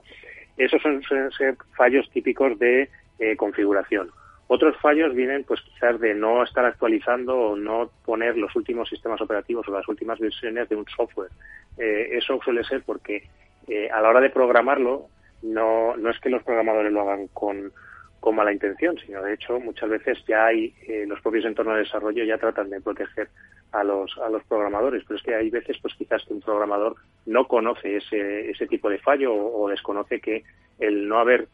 [0.58, 4.10] Esos son, ser fallos típicos de eh, configuración.
[4.50, 9.20] Otros fallos vienen, pues quizás de no estar actualizando o no poner los últimos sistemas
[9.20, 11.32] operativos o las últimas versiones de un software.
[11.78, 13.28] Eh, eso suele ser porque
[13.68, 15.08] eh, a la hora de programarlo
[15.44, 17.74] no, no es que los programadores lo hagan con,
[18.22, 21.84] con mala intención, sino de hecho muchas veces ya hay eh, los propios entornos de
[21.84, 23.28] desarrollo ya tratan de proteger
[23.74, 26.96] a los a los programadores, pero es que hay veces pues quizás que un programador
[27.26, 30.44] no conoce ese ese tipo de fallo o desconoce que
[30.80, 31.50] el no haber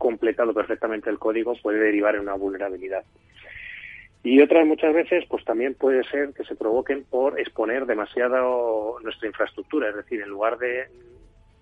[0.00, 3.04] completado perfectamente el código puede derivar en una vulnerabilidad.
[4.22, 9.28] Y otras muchas veces, pues también puede ser que se provoquen por exponer demasiado nuestra
[9.28, 10.86] infraestructura, es decir, en lugar de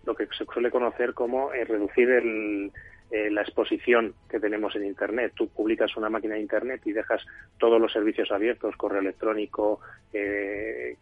[0.06, 2.70] lo que se suele conocer como eh, reducir el,
[3.10, 5.32] eh, la exposición que tenemos en Internet.
[5.34, 7.26] Tú publicas una máquina de Internet y dejas
[7.58, 9.80] todos los servicios abiertos, correo electrónico,
[10.12, 10.94] eh,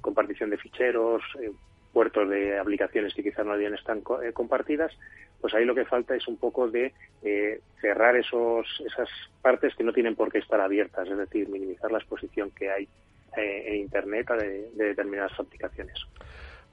[0.00, 1.22] compartición de ficheros,
[1.92, 4.92] puertos de aplicaciones que quizás no habían están eh, compartidas,
[5.40, 9.08] pues ahí lo que falta es un poco de eh, cerrar esos, esas
[9.42, 12.88] partes que no tienen por qué estar abiertas, es decir, minimizar la exposición que hay
[13.36, 15.94] eh, en Internet de, determinadas aplicaciones.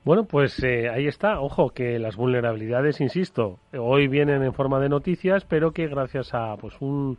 [0.03, 1.41] Bueno, pues ahí está.
[1.41, 6.55] Ojo, que las vulnerabilidades, insisto, hoy vienen en forma de noticias, pero que gracias a
[6.55, 7.17] pues un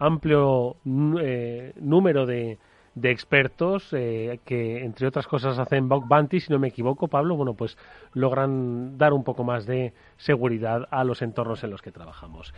[0.00, 2.58] amplio número de,
[2.94, 7.36] de expertos eh, que, entre otras cosas, hacen bug bounty, si no me equivoco, Pablo,
[7.36, 7.76] bueno, pues
[8.12, 12.54] logran dar un poco más de seguridad a los entornos en los que trabajamos.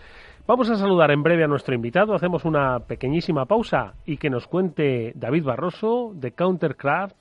[0.46, 4.46] Vamos a saludar en breve a nuestro invitado, hacemos una pequeñísima pausa y que nos
[4.46, 7.16] cuente David Barroso de Countercraft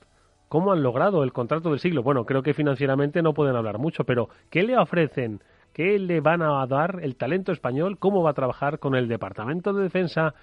[0.48, 2.02] cómo han logrado el contrato del siglo.
[2.02, 5.40] Bueno, creo que financieramente no pueden hablar mucho, pero ¿qué le ofrecen?
[5.72, 7.98] ¿Qué le van a dar el talento español?
[7.98, 10.34] ¿Cómo va a trabajar con el Departamento de Defensa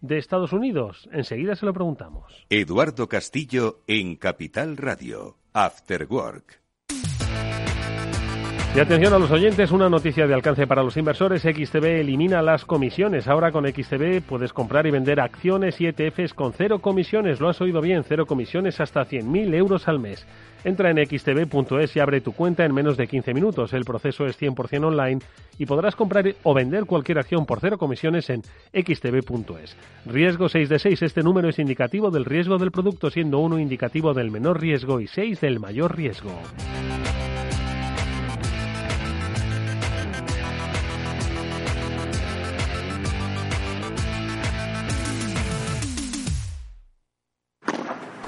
[0.00, 1.08] de Estados Unidos?
[1.12, 2.46] Enseguida se lo preguntamos.
[2.50, 6.60] Eduardo Castillo en Capital Radio, After Work.
[8.72, 11.42] Y atención a los oyentes, una noticia de alcance para los inversores.
[11.42, 13.26] XTB elimina las comisiones.
[13.26, 17.40] Ahora con XTB puedes comprar y vender acciones y ETFs con cero comisiones.
[17.40, 20.24] Lo has oído bien, cero comisiones hasta 100.000 euros al mes.
[20.62, 23.72] Entra en xtb.es y abre tu cuenta en menos de 15 minutos.
[23.72, 25.18] El proceso es 100% online
[25.58, 29.76] y podrás comprar o vender cualquier acción por cero comisiones en xtb.es.
[30.06, 31.02] Riesgo 6 de 6.
[31.02, 35.08] Este número es indicativo del riesgo del producto, siendo 1 indicativo del menor riesgo y
[35.08, 36.40] 6 del mayor riesgo.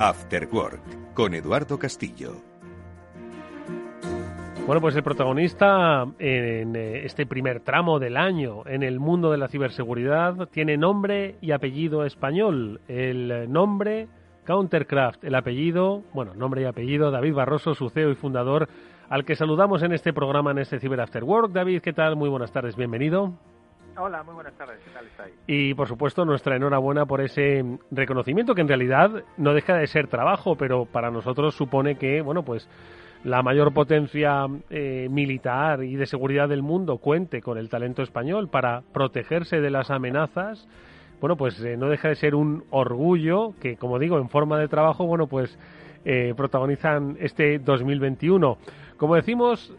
[0.00, 2.32] After Work con Eduardo Castillo.
[4.66, 9.36] Bueno, pues el protagonista en eh, este primer tramo del año en el mundo de
[9.36, 12.80] la ciberseguridad tiene nombre y apellido español.
[12.88, 14.08] El nombre
[14.46, 18.70] Countercraft, el apellido, bueno, nombre y apellido David Barroso, su CEO y fundador,
[19.10, 21.52] al que saludamos en este programa, en este Ciber After Work.
[21.52, 22.16] David, ¿qué tal?
[22.16, 23.34] Muy buenas tardes, bienvenido.
[23.96, 24.78] Hola, muy buenas tardes.
[24.84, 25.34] ¿Qué tal estáis?
[25.46, 30.06] Y por supuesto, nuestra enhorabuena por ese reconocimiento que en realidad no deja de ser
[30.06, 32.68] trabajo, pero para nosotros supone que, bueno, pues
[33.24, 38.48] la mayor potencia eh, militar y de seguridad del mundo cuente con el talento español
[38.48, 40.66] para protegerse de las amenazas.
[41.20, 44.68] Bueno, pues eh, no deja de ser un orgullo que, como digo, en forma de
[44.68, 45.58] trabajo, bueno, pues
[46.04, 48.56] eh, protagonizan este 2021.
[48.96, 49.74] Como decimos,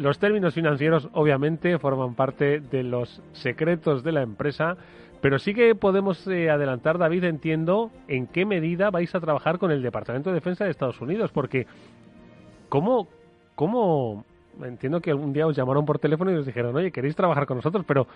[0.00, 4.76] los términos financieros obviamente forman parte de los secretos de la empresa,
[5.20, 9.70] Pero sí que podemos eh, adelantar, David, entiendo, en qué medida vais a trabajar con
[9.70, 11.66] el Departamento de Defensa de Estados Unidos, porque
[12.70, 13.06] ¿cómo,
[13.54, 14.24] cómo
[14.62, 17.58] entiendo que algún día os llamaron por teléfono y os dijeron, oye, queréis trabajar con
[17.58, 18.06] nosotros, pero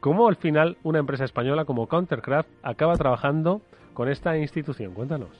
[0.00, 3.62] ¿cómo al final una empresa española como Countercraft acaba trabajando
[3.94, 4.92] con esta institución?
[4.92, 5.30] Cuéntanos.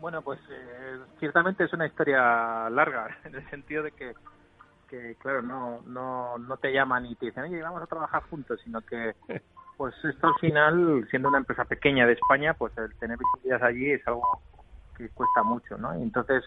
[0.00, 4.14] Bueno, pues eh, ciertamente es una historia larga, en el sentido de que,
[4.88, 8.60] que claro, no, no, no te llaman y te dicen, oye, vamos a trabajar juntos,
[8.64, 9.14] sino que
[9.76, 13.92] pues esto al final, siendo una empresa pequeña de España, pues el tener visibilidad allí
[13.92, 14.40] es algo
[14.96, 15.96] que cuesta mucho, ¿no?
[15.96, 16.44] Y entonces,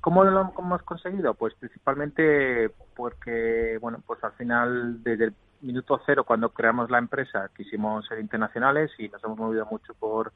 [0.00, 1.34] ¿cómo lo hemos conseguido?
[1.34, 7.50] Pues principalmente porque, bueno, pues al final, desde el minuto cero, cuando creamos la empresa,
[7.56, 10.32] quisimos ser internacionales y nos hemos movido mucho por,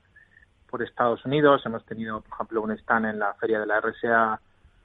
[0.68, 1.62] por Estados Unidos.
[1.64, 4.40] Hemos tenido, por ejemplo, un stand en la feria de la RSA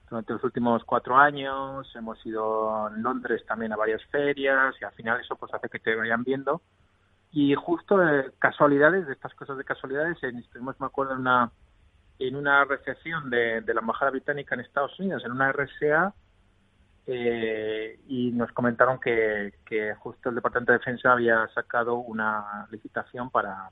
[0.10, 1.90] durante los últimos cuatro años.
[1.96, 5.80] Hemos ido en Londres también a varias ferias y al final eso pues hace que
[5.80, 6.62] te vayan viendo
[7.32, 11.52] y justo de casualidades, de estas cosas de casualidades, en, estuvimos, me acuerdo, en una,
[12.18, 16.14] en una recepción de, de la Embajada Británica en Estados Unidos, en una RSA,
[17.06, 23.30] eh, y nos comentaron que, que justo el Departamento de Defensa había sacado una licitación
[23.30, 23.70] para,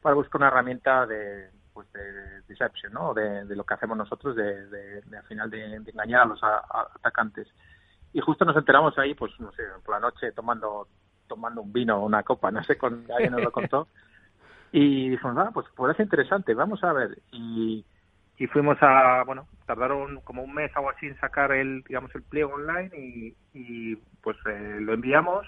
[0.00, 3.12] para buscar una herramienta de, pues de deception, ¿no?
[3.12, 6.40] De, de lo que hacemos nosotros, de, de, de al final de, engañar a los
[6.42, 7.46] atacantes.
[8.14, 10.88] Y justo nos enteramos ahí, pues no sé, por la noche tomando
[11.28, 13.88] tomando un vino o una copa, no sé, con alguien nos lo contó.
[14.72, 17.18] Y dijimos, ah, pues puede ser interesante, vamos a ver.
[17.30, 17.84] Y,
[18.36, 22.14] y fuimos a, bueno, tardaron como un mes o algo así en sacar el, digamos,
[22.14, 25.46] el pliego online y, y pues eh, lo enviamos.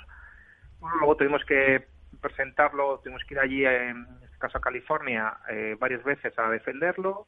[0.78, 1.88] Bueno, luego tuvimos que
[2.20, 7.26] presentarlo, tuvimos que ir allí, en este caso a California, eh, varias veces a defenderlo.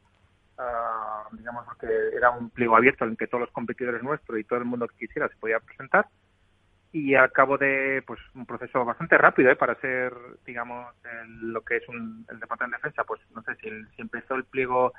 [0.57, 4.59] Uh, digamos que era un pliego abierto en que todos los competidores nuestros y todo
[4.59, 6.07] el mundo que quisiera se podía presentar
[6.91, 9.55] y al cabo de pues un proceso bastante rápido ¿eh?
[9.55, 10.13] para ser
[10.45, 10.93] digamos
[11.25, 14.43] lo que es un, el departamento de defensa pues no sé si, si, empezó el
[14.43, 14.93] pliego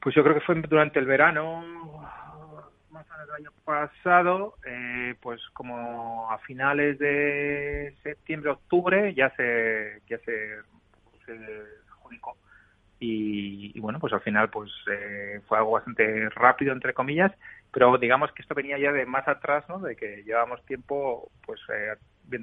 [0.00, 1.64] pues yo creo que fue durante el verano
[3.02, 9.30] más o menos el año pasado eh, pues como a finales de septiembre octubre ya
[9.36, 10.58] se ya se,
[11.26, 11.32] se
[11.90, 12.36] adjudicó
[13.00, 17.32] y, y, bueno pues al final pues eh, fue algo bastante rápido entre comillas
[17.72, 19.78] pero digamos que esto venía ya de más atrás, ¿no?
[19.78, 21.94] De que llevábamos tiempo, pues, eh,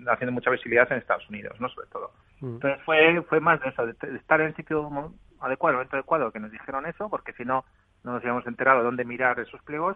[0.08, 1.69] haciendo mucha visibilidad en Estados Unidos, ¿no?
[1.69, 2.12] Sobre todo.
[2.41, 2.56] Mm.
[2.56, 6.32] Entonces fue, fue más de eso, de, estar en el sitio adecuado, el momento adecuado,
[6.32, 7.63] que nos dijeron eso, porque si no,
[8.04, 9.95] no nos habíamos enterado dónde mirar esos pliegos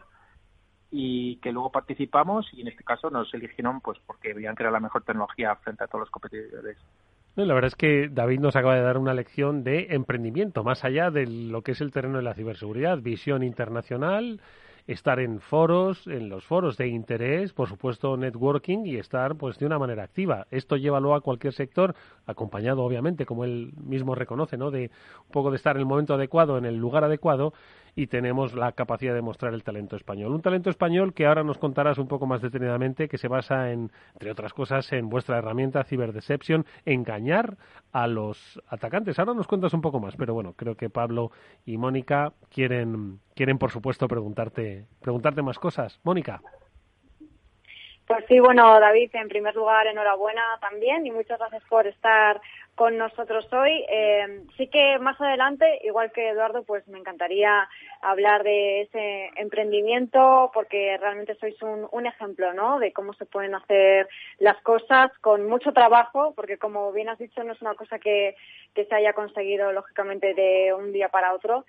[0.95, 4.71] y que luego participamos y en este caso nos eligieron pues porque veían que era
[4.71, 6.77] la mejor tecnología frente a todos los competidores.
[7.35, 11.09] La verdad es que David nos acaba de dar una lección de emprendimiento, más allá
[11.09, 14.39] de lo que es el terreno de la ciberseguridad, visión internacional,
[14.85, 19.65] estar en foros, en los foros de interés, por supuesto networking y estar pues de
[19.65, 20.45] una manera activa.
[20.51, 21.95] Esto llévalo a cualquier sector,
[22.27, 24.69] acompañado obviamente, como él mismo reconoce, ¿no?
[24.69, 24.91] de
[25.25, 27.53] un poco de estar en el momento adecuado, en el lugar adecuado
[27.95, 30.33] y tenemos la capacidad de mostrar el talento español.
[30.33, 33.91] Un talento español que ahora nos contarás un poco más detenidamente, que se basa en,
[34.13, 37.57] entre otras cosas, en vuestra herramienta Cyberdeception, engañar
[37.91, 39.19] a los atacantes.
[39.19, 41.31] Ahora nos cuentas un poco más, pero bueno, creo que Pablo
[41.65, 45.99] y Mónica quieren, quieren por supuesto, preguntarte, preguntarte más cosas.
[46.03, 46.41] Mónica.
[48.07, 52.41] Pues sí, bueno, David, en primer lugar, enhorabuena también y muchas gracias por estar
[52.75, 53.85] con nosotros hoy.
[53.87, 57.69] Eh, sí que más adelante, igual que Eduardo, pues me encantaría
[58.01, 62.77] hablar de ese emprendimiento porque realmente sois un, un, ejemplo, ¿no?
[62.79, 67.41] De cómo se pueden hacer las cosas con mucho trabajo, porque como bien has dicho,
[67.43, 68.35] no es una cosa que,
[68.75, 71.63] que se haya conseguido lógicamente de un día para otro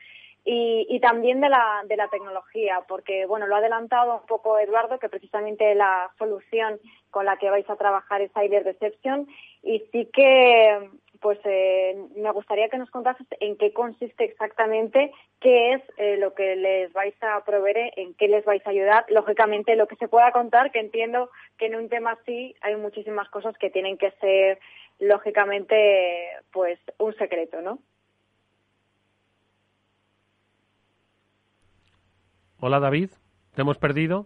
[0.45, 4.59] y, y, también de la, de la tecnología, porque bueno, lo ha adelantado un poco
[4.59, 6.79] Eduardo, que precisamente la solución
[7.11, 9.27] con la que vais a trabajar es Cyber Deception,
[9.63, 10.91] y sí que
[11.25, 16.35] pues eh, me gustaría que nos contases en qué consiste exactamente, qué es eh, lo
[16.35, 19.07] que les vais a proveer, en qué les vais a ayudar.
[19.09, 23.31] Lógicamente, lo que se pueda contar, que entiendo que en un tema así hay muchísimas
[23.31, 24.59] cosas que tienen que ser,
[24.99, 27.79] lógicamente, pues un secreto, ¿no?
[32.67, 33.11] Hola David,
[33.55, 34.25] ¿te hemos perdido?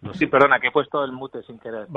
[0.00, 1.88] No sí, perdona, que he puesto el mute sin querer.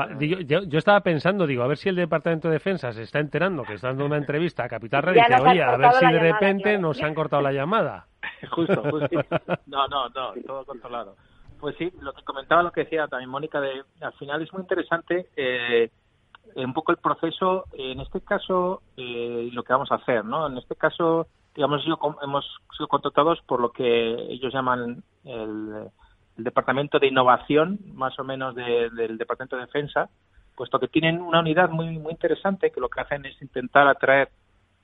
[0.47, 3.75] yo, estaba pensando, digo, a ver si el Departamento de Defensa se está enterando que
[3.75, 6.79] está dando una entrevista a Capital Radio y dice, oye, a ver si de repente
[6.79, 8.07] nos han cortado la llamada.
[8.49, 9.21] justo, justo.
[9.67, 11.15] No, no, no, todo controlado.
[11.59, 14.63] Pues sí, lo que comentaba, lo que decía también Mónica, de, al final es muy
[14.63, 15.91] interesante eh,
[16.55, 20.47] un poco el proceso, en este caso, eh, lo que vamos a hacer, ¿no?
[20.47, 21.27] En este caso,
[21.59, 22.45] digamos, yo, hemos
[22.77, 25.89] sido contratados por lo que ellos llaman el,
[26.37, 30.09] el Departamento de Innovación, más o menos del Departamento de Defensa,
[30.55, 34.29] puesto que tienen una unidad muy muy interesante que lo que hacen es intentar atraer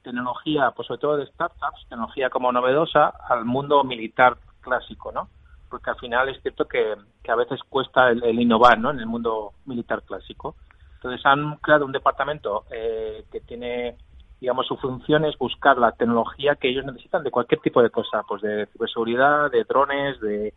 [0.04, 5.30] tecnología, pues sobre todo de startups, tecnología como novedosa al mundo militar clásico, ¿no?
[5.70, 6.94] Porque al final es cierto que,
[7.26, 8.92] a veces cuesta el, innovar, ¿no?
[8.92, 10.58] En el mundo militar clásico.
[10.96, 13.96] Entonces han creado un departamento eh, que tiene
[14.40, 18.24] digamos, su función es buscar la tecnología que ellos necesitan de cualquier tipo de cosa,
[18.28, 20.54] pues de ciberseguridad, de drones, de,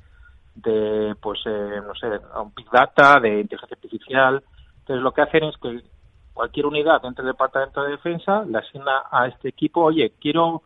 [0.56, 2.08] de pues, eh, no sé,
[2.56, 4.42] Big Data, de inteligencia artificial.
[4.80, 5.82] Entonces, lo que hacen es que
[6.34, 10.62] cualquier unidad dentro del Departamento de Defensa le asigna a este equipo, oye, quiero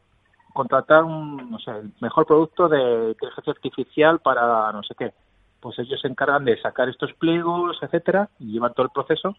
[0.53, 5.13] contratar un, no sé, el mejor producto de inteligencia artificial para no sé qué.
[5.61, 9.35] Pues ellos se encargan de sacar estos pliegos, etcétera, y llevar todo el proceso.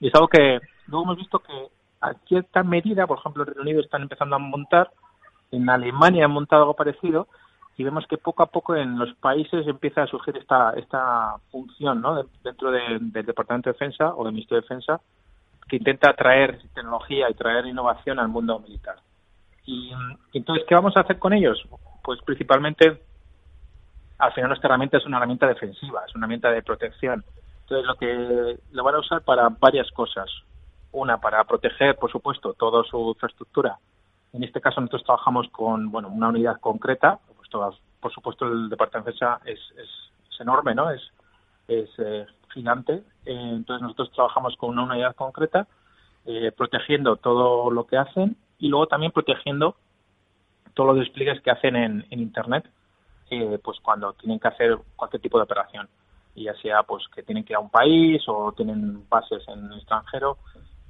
[0.00, 1.68] Y es algo que luego hemos visto que
[2.00, 4.90] a cierta medida, por ejemplo, el Reino Unido están empezando a montar,
[5.50, 7.28] en Alemania han montado algo parecido,
[7.76, 12.00] y vemos que poco a poco en los países empieza a surgir esta, esta función
[12.00, 12.24] ¿no?
[12.42, 15.00] dentro del Departamento de Defensa o del Ministerio de Defensa
[15.68, 18.96] que intenta traer tecnología y traer innovación al mundo militar.
[19.66, 19.92] Y,
[20.32, 21.62] entonces, ¿qué vamos a hacer con ellos?
[22.02, 23.02] Pues principalmente,
[24.18, 27.22] al final nuestra herramienta es una herramienta defensiva, es una herramienta de protección.
[27.60, 30.30] Entonces, lo que lo van a usar para varias cosas.
[30.92, 33.78] Una, para proteger, por supuesto, toda su infraestructura.
[34.32, 37.18] En este caso, nosotros trabajamos con bueno, una unidad concreta.
[37.36, 37.48] Pues
[38.00, 39.88] por supuesto, el Departamento de Defensa es, es,
[40.40, 40.88] enorme, ¿no?
[40.90, 41.02] Es,
[41.66, 42.24] es eh,
[42.54, 43.02] gigante.
[43.26, 45.66] Eh, entonces, nosotros trabajamos con una unidad concreta,
[46.26, 49.76] eh, protegiendo todo lo que hacen y luego también protegiendo
[50.74, 52.70] todos los despliegues que hacen en, en Internet,
[53.62, 55.88] pues cuando tienen que hacer cualquier tipo de operación
[56.42, 59.78] ya sea pues que tienen que ir a un país o tienen bases en el
[59.78, 60.38] extranjero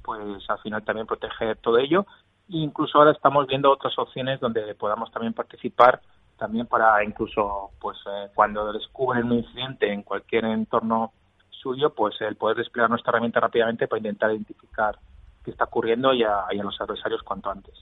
[0.09, 2.07] pues al final también proteger todo ello.
[2.49, 6.01] E incluso ahora estamos viendo otras opciones donde podamos también participar
[6.35, 11.11] también para incluso pues eh, cuando descubren un incidente en cualquier entorno
[11.51, 14.97] suyo, pues el poder desplegar nuestra herramienta rápidamente para intentar identificar
[15.45, 17.75] qué está ocurriendo y a, los adversarios cuanto antes.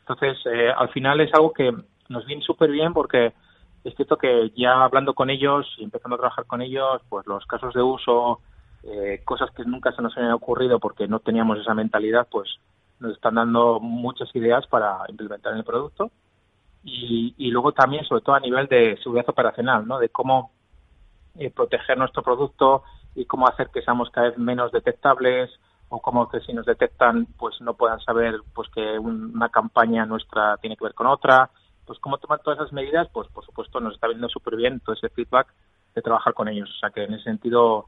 [0.00, 1.74] Entonces, eh, al final es algo que
[2.08, 3.34] nos viene súper bien porque
[3.84, 7.44] es cierto que ya hablando con ellos y empezando a trabajar con ellos, pues los
[7.44, 8.40] casos de uso
[8.88, 12.48] eh, cosas que nunca se nos habían ocurrido porque no teníamos esa mentalidad, pues
[13.00, 16.10] nos están dando muchas ideas para implementar en el producto.
[16.88, 19.98] Y, luego también, sobre todo a nivel de seguridad operacional, ¿no?
[19.98, 20.52] De cómo
[21.34, 22.84] eh, proteger nuestro producto
[23.16, 25.50] y cómo hacer que seamos cada vez menos detectables
[25.88, 30.58] o cómo que si nos detectan, pues no puedan saber pues que una campaña nuestra
[30.58, 31.50] tiene que ver con otra.
[31.84, 34.94] Pues cómo tomar todas esas medidas, pues por supuesto nos está viendo súper bien todo
[34.94, 35.52] ese feedback
[35.92, 36.70] de trabajar con ellos.
[36.70, 37.86] O sea que en ese sentido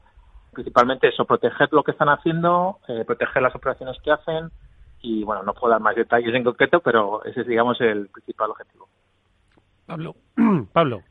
[0.51, 4.49] principalmente eso, proteger lo que están haciendo, eh, proteger las operaciones que hacen
[5.01, 8.51] y bueno, no puedo dar más detalles en concreto, pero ese es digamos el principal
[8.51, 8.89] objetivo.
[9.85, 10.15] Pablo,
[10.73, 11.03] Pablo.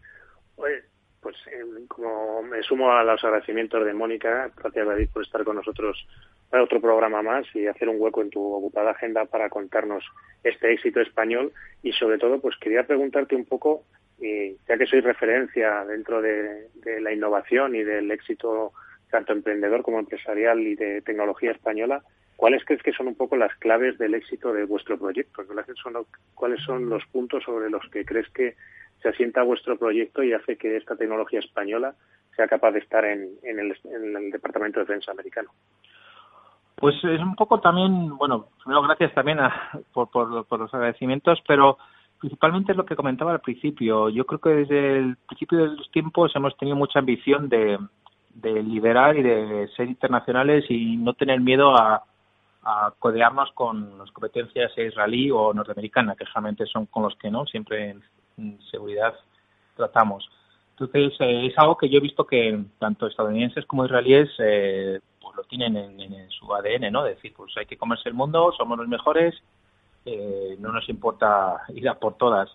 [0.57, 5.57] pues eh, como me sumo a los agradecimientos de Mónica, gracias David por estar con
[5.57, 6.07] nosotros
[6.51, 10.05] para otro programa más y hacer un hueco en tu ocupada agenda para contarnos
[10.43, 13.85] este éxito español y sobre todo pues quería preguntarte un poco,
[14.21, 16.69] y ya que soy referencia dentro de
[17.01, 18.73] la innovación y del éxito
[19.11, 22.03] tanto emprendedor como empresarial y de tecnología española,
[22.37, 25.43] ¿cuáles crees que son un poco las claves del éxito de vuestro proyecto?
[26.35, 28.55] ¿Cuáles son los puntos sobre los que crees que
[29.03, 31.95] se asienta vuestro proyecto y hace que esta tecnología española
[32.37, 35.51] sea capaz de estar en, el, Departamento de Defensa americano?
[36.77, 39.39] Pues es un poco también, bueno, primero gracias también
[39.93, 41.77] por, por, los agradecimientos, pero
[42.21, 44.09] principalmente es lo que comentaba al principio.
[44.11, 47.79] Yo creo que desde el principio de los tiempos hemos tenido mucha ambición de,
[48.41, 52.05] de liderar y de ser internacionales y no tener miedo a,
[52.99, 57.97] codearnos con las competencias israelí o norteamericana, que realmente son con los que no siempre
[58.37, 59.15] en, seguridad
[59.75, 60.29] tratamos.
[60.73, 65.35] Entonces, eh, es algo que yo he visto que tanto estadounidenses como israelíes eh, pues
[65.35, 67.05] lo tienen en, su ADN, ¿no?
[67.05, 69.35] decir, pues hay que comerse el mundo, somos los mejores,
[70.05, 72.51] eh, no nos importa ir a por todas.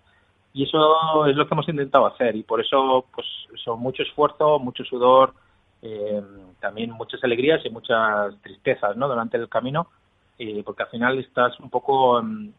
[0.54, 3.26] Y eso es lo que hemos intentado hacer y por eso, pues,
[3.64, 5.34] son mucho esfuerzo, mucho sudor,
[5.86, 6.24] eh,
[6.62, 9.10] también muchas alegrías y muchas tristezas ¿no?
[9.10, 9.88] durante el camino,
[10.40, 12.50] eh, porque al final estás un poco, mm,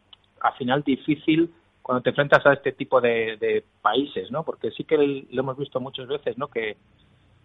[0.41, 1.51] al final difícil
[1.81, 4.43] cuando te enfrentas a este tipo de, países, ¿no?
[4.43, 6.47] porque sí que lo hemos visto muchas veces, ¿no?
[6.47, 6.77] que,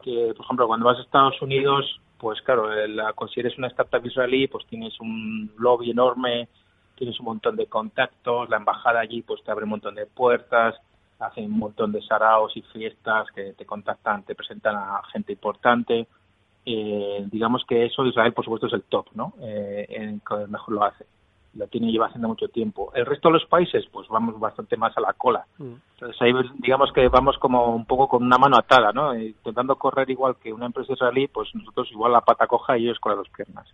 [0.03, 4.05] que por ejemplo cuando vas a Estados Unidos, pues claro, eh, la consideres una startup
[4.05, 6.49] israelí, pues tienes un lobby enorme,
[6.95, 10.75] tienes un montón de contactos, la embajada allí pues te abre un montón de puertas,
[11.21, 16.07] hacen un montón de saraos y fiestas que te contactan, te presentan a gente importante.
[16.65, 19.35] Eh, digamos que eso Israel, por supuesto, es el top, ¿no?
[19.41, 21.05] Eh, en que mejor lo hace.
[21.55, 22.93] lo tiene lleva haciendo mucho tiempo.
[22.95, 25.45] El resto de los países, pues vamos bastante más a la cola.
[25.59, 25.75] Mm.
[25.95, 29.15] Entonces ahí digamos que vamos como un poco con una mano atada, ¿no?
[29.15, 32.99] Intentando correr igual que una empresa israelí, pues nosotros igual la pata coja y ellos
[32.99, 33.67] con las dos piernas.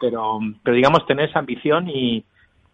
[0.00, 2.24] Pero, pero digamos tener esa ambición y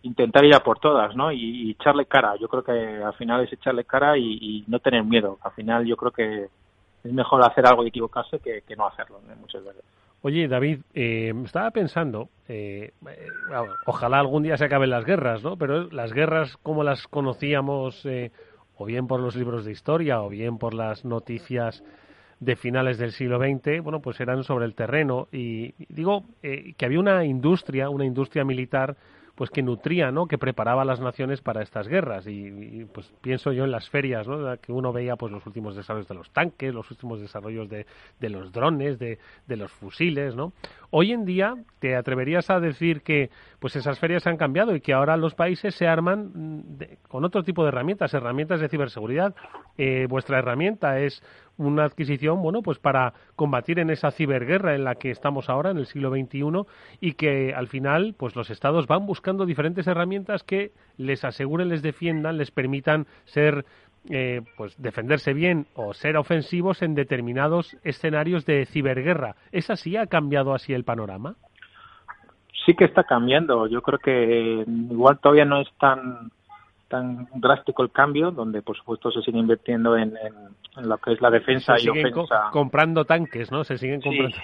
[0.02, 1.32] intentar ir a por todas, ¿no?
[1.32, 2.36] Y, echarle cara.
[2.36, 2.72] Yo creo que
[3.02, 5.38] al final es echarle cara y, no tener miedo.
[5.42, 6.48] Al final yo creo que
[7.04, 9.82] es mejor hacer algo y equivocarse que, no hacerlo, muchas veces.
[10.22, 13.26] Oye, David, eh, estaba pensando, eh, eh,
[13.86, 15.56] ojalá algún día se acaben las guerras, ¿no?
[15.56, 18.06] Pero las guerras como las conocíamos,
[18.76, 21.82] o bien por los libros de historia, o bien por las noticias
[22.38, 25.28] de finales del siglo XX, bueno, pues eran sobre el terreno.
[25.32, 28.96] Y digo que había una industria, una industria militar
[29.40, 30.26] pues que nutría, ¿no?
[30.26, 34.28] Que preparaba a las naciones para estas guerras y, pues pienso yo en las ferias,
[34.28, 34.54] ¿no?
[34.58, 37.86] Que uno veía pues los últimos desarrollos de los tanques, los últimos desarrollos de,
[38.20, 40.52] de los drones, de, de, los fusiles, ¿no?
[40.90, 43.30] Hoy en día te atreverías a decir que
[43.60, 46.78] pues esas ferias han cambiado y que ahora los países se arman mm,
[47.08, 49.34] con otro tipo de herramientas, herramientas de ciberseguridad.
[49.78, 51.22] Eh, vuestra herramienta es
[51.66, 55.78] una adquisición, bueno, pues para combatir en esa ciberguerra en la que estamos ahora, en
[55.78, 56.66] el siglo XXI,
[57.00, 61.82] y que al final, pues los estados van buscando diferentes herramientas que les aseguren, les
[61.82, 63.64] defiendan, les permitan ser
[64.08, 69.36] eh, pues defenderse bien o ser ofensivos en determinados escenarios de ciberguerra.
[69.52, 69.96] ¿Es así?
[69.96, 71.36] ¿Ha cambiado así el panorama?
[72.64, 73.66] Sí que está cambiando.
[73.66, 76.30] Yo creo que igual todavía no es tan
[76.90, 80.12] tan drástico el cambio, donde por supuesto se sigue invirtiendo en,
[80.82, 82.50] lo que es la defensa y ofensa.
[82.52, 83.62] comprando tanques, ¿no?
[83.62, 84.36] Se siguen comprando.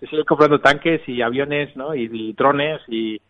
[0.00, 1.94] se siguen comprando tanques y aviones, ¿no?
[1.94, 3.20] Y, drones y,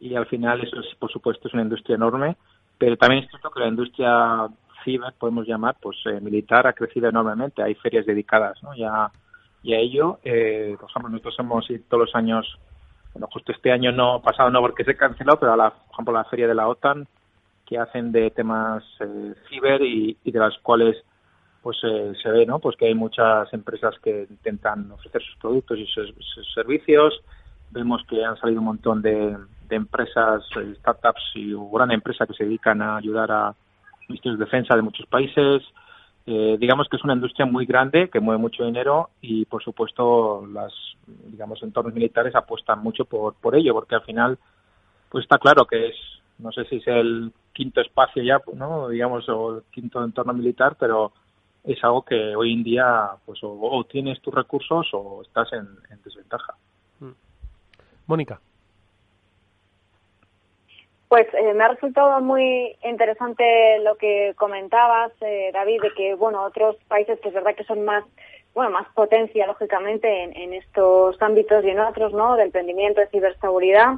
[0.00, 2.36] y al final eso es, por supuesto es una industria enorme,
[2.76, 4.48] pero también es cierto que la industria
[4.84, 7.62] ciber, podemos llamar, pues eh, militar ha crecido enormemente.
[7.62, 8.74] Hay ferias dedicadas, ¿no?
[8.74, 9.10] Ya
[9.62, 12.58] y a ello, eh, por ejemplo, nosotros hemos ido todos los años,
[13.12, 16.14] bueno, justo este año no, pasado no porque se canceló, pero a la, por ejemplo,
[16.14, 17.06] la feria de la OTAN
[17.70, 20.96] que hacen de temas eh, ciber y, de las cuales
[21.62, 25.78] pues eh, se ve no pues que hay muchas empresas que intentan ofrecer sus productos
[25.78, 26.12] y sus,
[26.52, 27.22] servicios.
[27.70, 29.36] Vemos que han salido un montón de,
[29.70, 33.54] empresas eh, startups y gran empresa que se dedican a ayudar a
[34.08, 35.62] ministerios de defensa de muchos países.
[36.26, 40.72] Digamos que es una industria muy grande que mueve mucho dinero y por supuesto las
[41.06, 44.38] digamos entornos militares apuestan mucho por por ello porque al final
[45.08, 45.96] pues está claro que es
[46.38, 48.88] no sé si es el quinto espacio ya, ¿no?
[48.88, 51.12] digamos, o el quinto entorno militar, pero
[51.64, 55.68] es algo que hoy en día pues o, tienes tus recursos o estás en,
[56.02, 56.54] desventaja.
[57.00, 57.10] Mm.
[58.06, 58.40] Mónica.
[61.08, 66.42] Pues eh, me ha resultado muy interesante lo que comentabas, eh, David, de que bueno
[66.44, 68.04] otros países que es verdad que son más
[68.54, 72.36] bueno más potencia lógicamente en, en estos ámbitos y en otros, ¿no?
[72.36, 73.96] De emprendimiento, de ciberseguridad.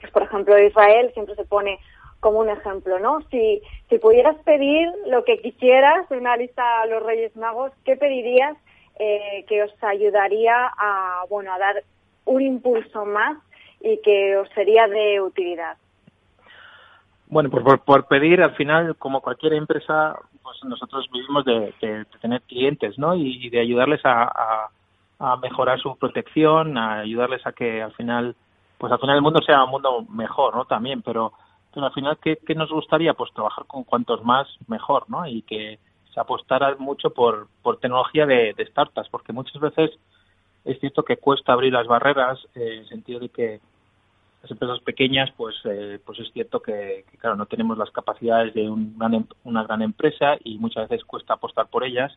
[0.00, 1.78] Pues por ejemplo Israel siempre se pone
[2.22, 3.20] como un ejemplo, ¿no?
[3.32, 3.60] Si,
[3.90, 8.56] si pudieras pedir lo que quisieras, una lista a los Reyes Magos, ¿qué pedirías
[9.00, 11.82] eh, que os ayudaría a, bueno, a dar
[12.24, 13.38] un impulso más
[13.80, 15.76] y que os sería de utilidad?
[17.26, 20.14] Bueno, por, por, pedir, al final, como cualquier empresa,
[20.44, 21.74] pues nosotros vivimos de,
[22.20, 23.16] tener clientes, ¿no?
[23.16, 24.68] Y, de ayudarles a,
[25.18, 28.36] a, mejorar su protección, a ayudarles a que al final,
[28.78, 30.66] pues al final el mundo sea un mundo mejor, ¿no?
[30.66, 31.32] También, pero
[31.72, 33.14] pero al final, ¿qué, nos gustaría?
[33.14, 35.26] Pues trabajar con cuantos más mejor, ¿no?
[35.26, 35.78] Y que
[36.12, 39.90] se apostara mucho por, por tecnología de, startups, porque muchas veces
[40.64, 43.60] es cierto que cuesta abrir las barreras, eh, en el sentido de que
[44.42, 48.64] las empresas pequeñas, pues, eh, pues es cierto que, claro, no tenemos las capacidades de
[48.64, 48.94] em,
[49.44, 52.12] una gran empresa y muchas veces cuesta apostar por ellas.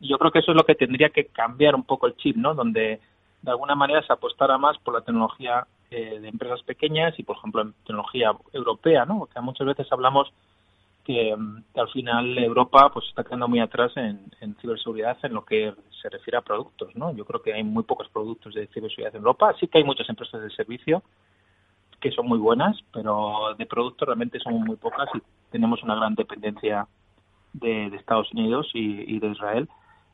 [0.00, 2.36] Y yo creo que eso es lo que tendría que cambiar un poco el chip,
[2.36, 2.54] ¿no?
[2.54, 3.00] Donde
[3.42, 7.36] de alguna manera se apostara más por la tecnología eh, de empresas pequeñas y, por
[7.36, 9.20] ejemplo, en tecnología europea, ¿no?
[9.20, 10.32] Porque muchas veces hablamos
[11.04, 14.30] que, mm, al final Europa pues está quedando muy atrás en,
[14.60, 15.72] ciberseguridad en lo que
[16.02, 17.14] se refiere a productos, ¿no?
[17.14, 19.54] Yo creo que hay muy pocos productos de ciberseguridad en Europa.
[19.58, 21.02] Sí que hay muchas empresas de servicio
[22.00, 26.14] que son muy buenas, pero de productos realmente son muy pocas y tenemos una gran
[26.14, 26.86] dependencia
[27.54, 29.68] de, Estados Unidos y de Israel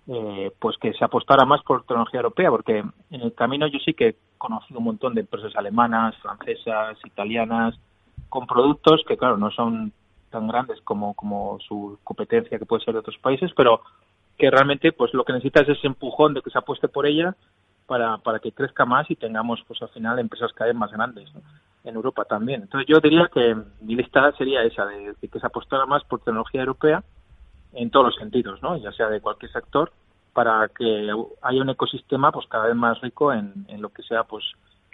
[0.07, 3.95] eh, pues que se apostara más por tecnología europea, porque en el camino yo sí
[3.95, 7.75] que conocido un montón de empresas alemanas, francesas, italianas,
[8.29, 9.93] con productos que, claro, no son
[10.31, 13.81] tan grandes como, como su competencia que puede ser de otros países, pero
[14.37, 17.35] que realmente pues lo que necesita es ese empujón de que se apueste por ella
[17.87, 21.31] para, para que crezca más y tengamos pues al final empresas cada vez más grandes
[21.85, 22.63] en Europa también.
[22.63, 26.61] Entonces yo diría que mi lista sería esa, de que se apostara más por tecnología
[26.61, 27.03] europea
[27.73, 28.77] en todos los sentidos, ¿no?
[28.77, 29.93] ya sea de cualquier sector,
[30.35, 31.11] para que
[31.43, 34.45] haya un ecosistema pues cada vez más rico en, lo que sea pues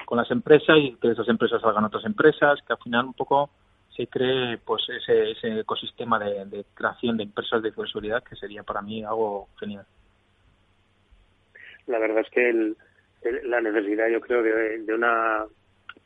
[0.05, 3.15] con las empresas y que de esas empresas salgan otras empresas, que al final un
[3.15, 3.51] poco
[3.97, 8.83] se cree pues ese, ese ecosistema de, creación de empresas de ciberseguridad que sería para
[8.83, 9.85] mí algo genial.
[11.87, 12.75] La verdad es que
[13.45, 15.45] la necesidad, yo creo, de, una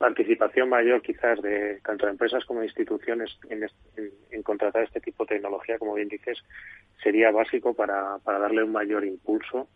[0.04, 5.36] participación mayor quizás de tanto de empresas como de instituciones en, contratar este tipo de
[5.36, 6.44] tecnología, como bien dices,
[7.02, 9.66] sería básico para, para darle un mayor impulso.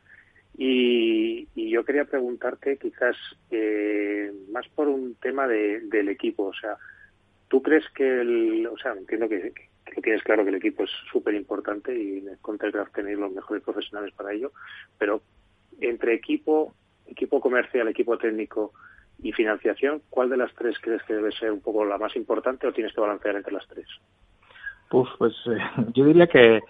[0.54, 3.16] Y, yo quería preguntarte quizás
[3.50, 6.76] eh, más por un tema del equipo, o sea,
[7.48, 9.54] ¿Tú crees que el, o sea, entiendo que,
[9.86, 13.62] que tienes claro que el equipo es súper importante y en Contactcraft tenéis los mejores
[13.62, 14.52] profesionales para ello,
[14.98, 15.22] pero
[15.80, 16.74] entre equipo,
[17.06, 18.74] equipo comercial, equipo técnico
[19.20, 22.66] y financiación, ¿cuál de las tres crees que debe ser un poco la más importante
[22.66, 23.86] o tienes que balancear entre las tres?
[24.88, 25.34] Pues, pues
[25.94, 26.60] yo diría que,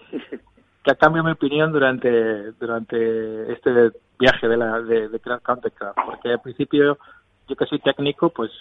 [0.83, 6.29] que ha cambiado mi opinión durante durante este viaje de la de, de Countercraft, porque
[6.31, 6.97] al principio
[7.47, 8.51] yo que soy técnico, pues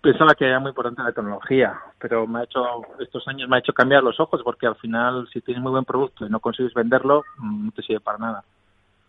[0.00, 2.64] pensaba que era muy importante la tecnología, pero me ha hecho
[2.98, 5.84] estos años me ha hecho cambiar los ojos porque al final si tienes muy buen
[5.84, 8.44] producto y no consigues venderlo mm, no te sirve para nada.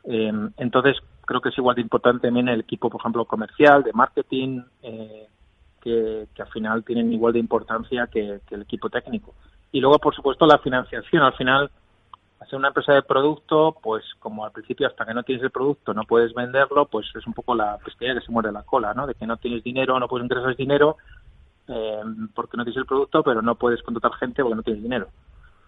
[0.06, 3.94] Em, entonces creo que es igual de importante también el equipo, por ejemplo, comercial, de
[3.94, 5.28] marketing, eh,
[5.82, 9.34] que, al final tienen igual de importancia que el equipo técnico.
[9.72, 11.24] Y luego, por supuesto, la financiación.
[11.24, 11.72] Al final
[12.44, 15.94] hacer una empresa de producto, pues como al principio hasta que no tienes el producto
[15.94, 19.08] no puedes venderlo, pues es un poco la pesquería que se muere la cola, ¿no?
[19.08, 20.98] De que no tienes dinero, no puedes ingresar dinero
[21.68, 22.02] eh,
[22.36, 25.08] porque no tienes el producto, pero no puedes contratar gente porque no tienes dinero.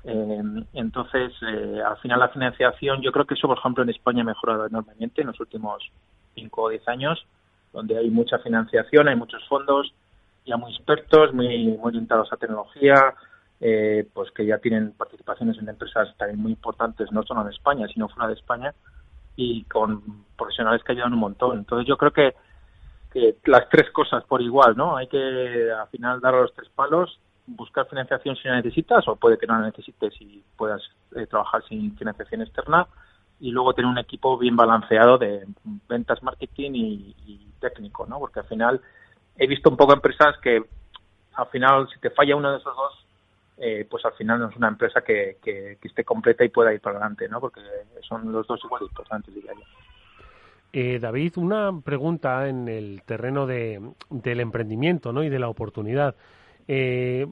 [0.08, 0.43] Eh,
[0.74, 4.26] entonces, eh, al final la financiación, yo creo que eso, por ejemplo, en España ha
[4.26, 5.84] mejorado enormemente en los últimos
[6.36, 7.26] 5 o 10 años,
[7.74, 9.93] donde hay mucha financiación, hay muchos fondos
[10.45, 13.16] ya muy expertos, muy, muy orientados a tecnología,
[13.60, 17.88] eh, pues que ya tienen participaciones en empresas también muy importantes, no solo en España,
[17.91, 18.74] sino fuera de España,
[19.36, 21.58] y con profesionales que ayudan un montón.
[21.58, 22.36] Entonces yo creo que,
[23.12, 24.97] que las tres cosas por igual, ¿no?
[24.97, 29.38] Hay que al final dar los tres palos, buscar financiación si la necesitas, o puede
[29.38, 30.82] que no la necesites y puedas
[31.16, 32.88] eh, trabajar sin financiación externa,
[33.39, 35.46] y luego tener un equipo bien balanceado de
[35.88, 38.20] ventas, marketing y, técnico, ¿no?
[38.20, 38.82] Porque al final
[39.38, 40.64] he visto un poco empresas que
[41.34, 43.06] al final si te falla uno de esos dos
[43.58, 46.82] eh, pues al final no es una empresa que, que, esté completa y pueda ir
[46.82, 47.39] para adelante, ¿no?
[47.39, 47.62] Porque
[48.02, 49.62] son los dos igual importantes, diría yo.
[50.78, 55.24] Eh, David, una pregunta en el terreno de, del emprendimiento ¿no?
[55.24, 56.16] y de la oportunidad.
[56.68, 57.26] Eh,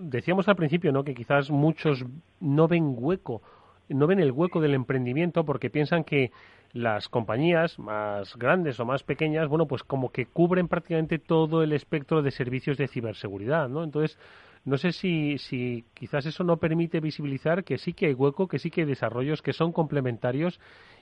[0.00, 1.04] decíamos al principio ¿no?
[1.04, 2.04] que quizás muchos
[2.40, 3.42] no ven hueco,
[3.88, 6.32] no ven el hueco del emprendimiento porque piensan que
[6.72, 11.72] las compañías más grandes o más pequeñas, bueno, pues como que cubren prácticamente todo el
[11.72, 13.84] espectro de servicios de ciberseguridad, ¿no?
[13.84, 14.18] Entonces,
[14.64, 18.58] no sé si, si quizás eso no permite visibilizar que sí que hay hueco, que
[18.58, 20.58] sí que hay desarrollos que son complementarios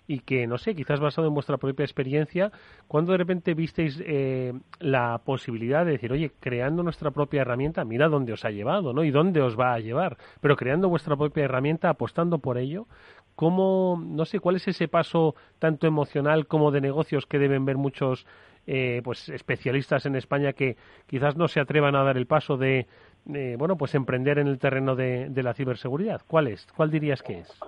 [0.09, 2.51] y que, no sé, quizás basado en vuestra propia experiencia,
[2.89, 8.09] cuando de repente visteis eh, la posibilidad de decir, oye, creando nuestra propia herramienta, mira
[8.09, 9.05] dónde os ha llevado, ¿no?
[9.05, 12.89] Y dónde os va a llevar, pero creando vuestra propia herramienta, apostando por ello,
[13.37, 17.77] ¿cómo, no sé, cuál es ese paso tanto emocional como de negocios que deben ver
[17.77, 18.27] muchos
[18.67, 20.77] eh, pues especialistas en España que
[21.09, 22.87] quizás no se atrevan a dar el paso de
[23.33, 26.23] eh, bueno, pues emprender en el terreno de, la ciberseguridad?
[26.27, 26.67] ¿Cuál es?
[26.77, 27.61] ¿Cuál dirías que es?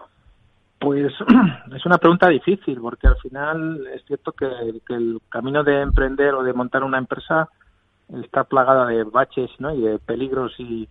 [0.78, 1.12] Pues
[1.74, 6.42] es una pregunta difícil, porque al final es cierto que, el camino de emprender o
[6.42, 7.48] de montar una empresa
[8.22, 9.74] está plagada de baches ¿no?
[9.74, 10.88] y de peligros y,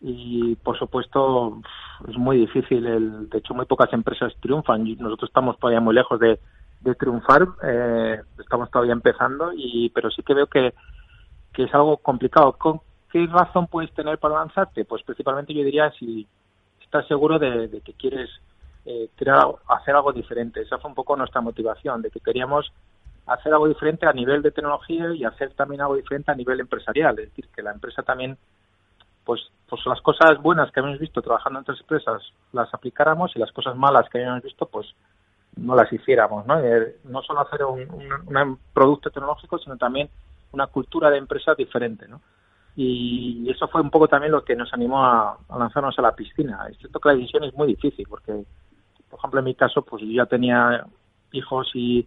[0.00, 1.60] y por supuesto
[2.08, 2.86] es muy difícil.
[2.86, 4.84] El, de hecho, muy pocas empresas triunfan.
[4.98, 6.38] Nosotros estamos todavía muy lejos de,
[6.98, 10.72] triunfar, eh, estamos todavía empezando, y pero sí que veo que,
[11.56, 12.52] es algo complicado.
[13.16, 14.84] ¿Qué razón puedes tener para lanzarte?
[14.84, 16.28] Pues principalmente yo diría si
[16.82, 18.28] estás seguro de, que quieres
[18.84, 20.60] eh, crear, hacer algo diferente.
[20.60, 22.70] Esa fue un poco nuestra motivación, de que queríamos
[23.26, 27.18] hacer algo diferente a nivel de tecnología y hacer también algo diferente a nivel empresarial.
[27.18, 28.36] Es decir, que la empresa también,
[29.24, 32.20] pues, pues las cosas buenas que habíamos visto trabajando en otras empresas
[32.52, 34.94] las aplicáramos y las cosas malas que habíamos visto, pues
[35.56, 36.44] no las hiciéramos.
[36.44, 37.80] No, eh, no solo hacer un,
[38.26, 40.10] un producto tecnológico, sino también
[40.52, 42.06] una cultura de empresa diferente.
[42.08, 42.20] ¿no?
[42.76, 46.66] Y eso fue un poco también lo que nos animó a, lanzarnos a la piscina.
[46.70, 48.44] Es cierto que la decisión es muy difícil porque,
[49.08, 50.86] por ejemplo, en mi caso, pues yo ya tenía
[51.32, 52.06] hijos y,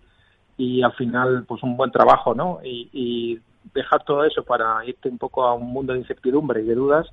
[0.58, 2.60] y al final, pues un buen trabajo, ¿no?
[2.64, 3.42] Y,
[3.74, 7.08] dejar todo eso para irte un poco a un mundo de incertidumbre y de dudas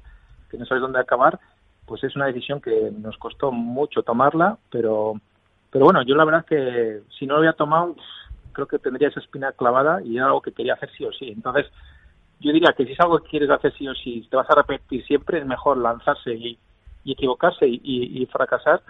[0.49, 1.39] que no sabes dónde acabar,
[1.85, 5.21] pues es una decisión que nos costó mucho tomarla, pero,
[5.71, 7.97] pero bueno, yo la verdad que si no lo había tomado,
[8.53, 11.29] creo que tendría esa espina clavada y algo que quería hacer sí o sí.
[11.29, 11.67] Entonces,
[12.41, 14.55] yo diría que si es algo que quieres hacer sí o sí, te vas a
[14.55, 16.59] repetir siempre, es mejor lanzarse y,
[17.05, 18.83] equivocarse y, fracasar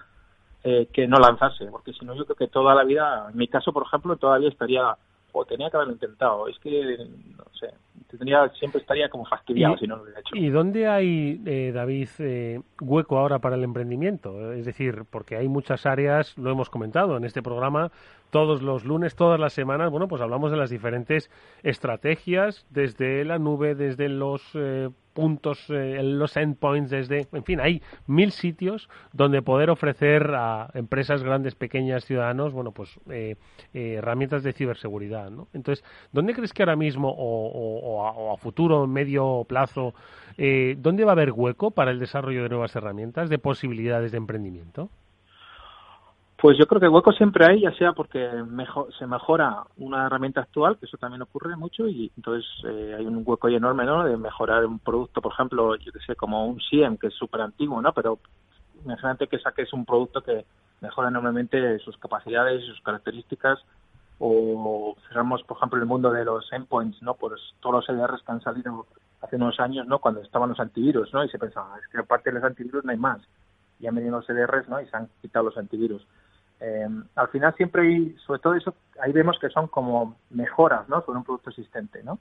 [0.64, 3.46] eh, que no lanzarse, porque si no yo creo que toda la vida, en mi
[3.46, 4.96] caso por ejemplo, todavía estaría
[5.44, 6.48] tenía que haberlo intentado.
[6.48, 6.96] Es que,
[7.56, 7.68] sé,
[8.08, 10.36] tendría, siempre estaría como fastidiado si no lo hubiera hecho.
[10.36, 14.52] ¿Y dónde hay, eh, David, eh, hueco ahora para el emprendimiento?
[14.52, 17.90] Es decir, porque hay muchas áreas, lo hemos comentado en este programa,
[18.30, 21.30] todos los lunes, todas las semanas, bueno, pues hablamos de las diferentes
[21.62, 27.82] estrategias, desde la nube, desde los eh, puntos, eh, los endpoints, desde, en fin, hay
[28.06, 33.36] mil sitios donde poder ofrecer a empresas grandes, pequeñas, ciudadanos, bueno, pues eh,
[33.72, 35.48] herramientas de ciberseguridad, ¿no?
[35.54, 37.45] Entonces, ¿dónde crees que ahora mismo o,
[38.32, 39.94] a, futuro, medio plazo,
[40.78, 44.90] dónde va a haber hueco para el desarrollo de nuevas herramientas, de posibilidades de emprendimiento?
[46.38, 48.28] Pues yo creo que hueco siempre hay, ya sea porque
[48.98, 53.22] se mejora una herramienta actual, que eso también ocurre mucho, y entonces eh, hay un
[53.24, 54.04] hueco enorme, ¿no?
[54.04, 57.40] De mejorar un producto, por ejemplo, yo que sé, como un SIEM, que es súper
[57.40, 57.92] antiguo, ¿no?
[57.94, 58.18] Pero
[58.84, 60.44] imagínate que saques un producto que
[60.82, 63.58] mejora enormemente sus capacidades y sus características,
[64.18, 67.14] o cerramos, por ejemplo, el mundo de los endpoints, ¿no?
[67.14, 68.86] Pues todos los EDRs que han salido
[69.20, 69.98] hace unos años, ¿no?
[69.98, 71.24] Cuando estaban los antivirus, ¿no?
[71.24, 73.20] Y se pensaba, es que aparte de los antivirus no hay más.
[73.78, 74.80] Y han venido los EDRs, ¿no?
[74.80, 76.06] Y se han quitado los antivirus
[76.60, 81.02] eh, al final siempre hay, sobre todo eso, ahí vemos que son como mejoras, ¿no?
[81.02, 82.18] Sobre un producto existente, ¿no?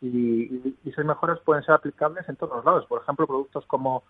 [0.00, 2.86] Y, esas mejoras pueden ser aplicables en todos los lados.
[2.86, 4.02] Por ejemplo, productos como,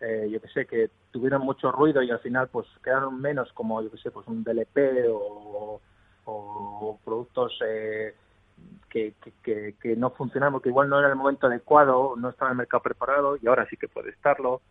[0.00, 3.80] eh, yo que sé, que tuvieron mucho ruido y al final pues quedaron menos, como,
[3.82, 5.80] yo que sé, pues un DLP o,
[7.60, 8.14] eh,
[8.88, 12.82] que, que, no funcionaban porque igual no era el momento adecuado, no estaba el mercado
[12.82, 14.62] preparado y ahora sí que puede estarlo.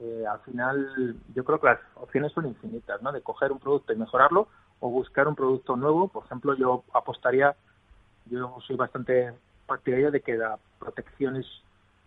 [0.00, 3.12] Eh, al final yo creo que las opciones son infinitas, ¿no?
[3.12, 4.48] De coger un producto y mejorarlo
[4.80, 6.08] o buscar un producto nuevo.
[6.08, 7.54] Por ejemplo, yo apostaría,
[8.26, 9.32] yo soy bastante
[9.66, 11.46] partidario de que la protección es,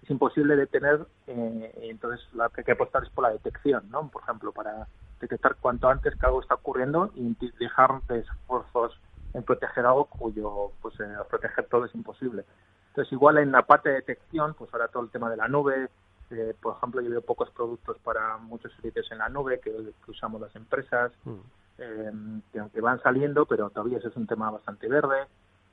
[0.10, 4.10] imposible de tener, eh, entonces lo que hay que apostar es por la detección, ¿no?
[4.10, 4.86] Por ejemplo, para
[5.22, 9.00] detectar cuanto antes que algo está ocurriendo y dejar de esfuerzos
[9.34, 12.46] en proteger algo cuyo, pues, eh, proteger todo es imposible.
[12.90, 15.90] Entonces, igual en la parte de detección, pues ahora todo el tema de la nube,
[16.30, 19.72] eh, por ejemplo, yo veo pocos productos para muchos servicios en la nube que,
[20.08, 21.34] usamos las empresas, mm.
[21.80, 22.12] eh,
[22.52, 25.26] que aunque van saliendo, pero todavía ese es un tema bastante verde.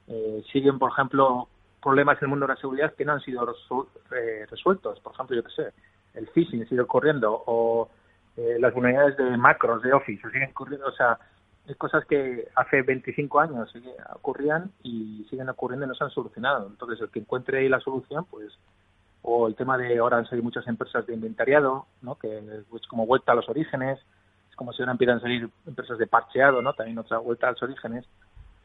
[0.08, 1.48] Eh, siguen, por ejemplo,
[1.82, 3.46] problemas en el mundo de la seguridad que no han sido
[4.50, 5.00] resueltos.
[5.00, 5.72] Por ejemplo, yo qué sé,
[6.14, 7.88] el phishing sigue ocurriendo o
[8.36, 10.86] las vulnerabilidades de macros de Office siguen ocurriendo.
[10.86, 11.18] O sea,
[11.70, 13.72] hay cosas que hace 25 años
[14.12, 16.66] ocurrían y siguen ocurriendo y no se han solucionado.
[16.66, 18.52] Entonces, el que encuentre ahí la solución, pues
[19.22, 22.16] o el tema de ahora salido muchas empresas de inventariado, ¿no?
[22.16, 23.98] que es como vuelta a los orígenes,
[24.48, 26.72] es como si ahora empiezan a salir empresas de parcheado, ¿no?
[26.72, 28.06] también otra vuelta a los orígenes,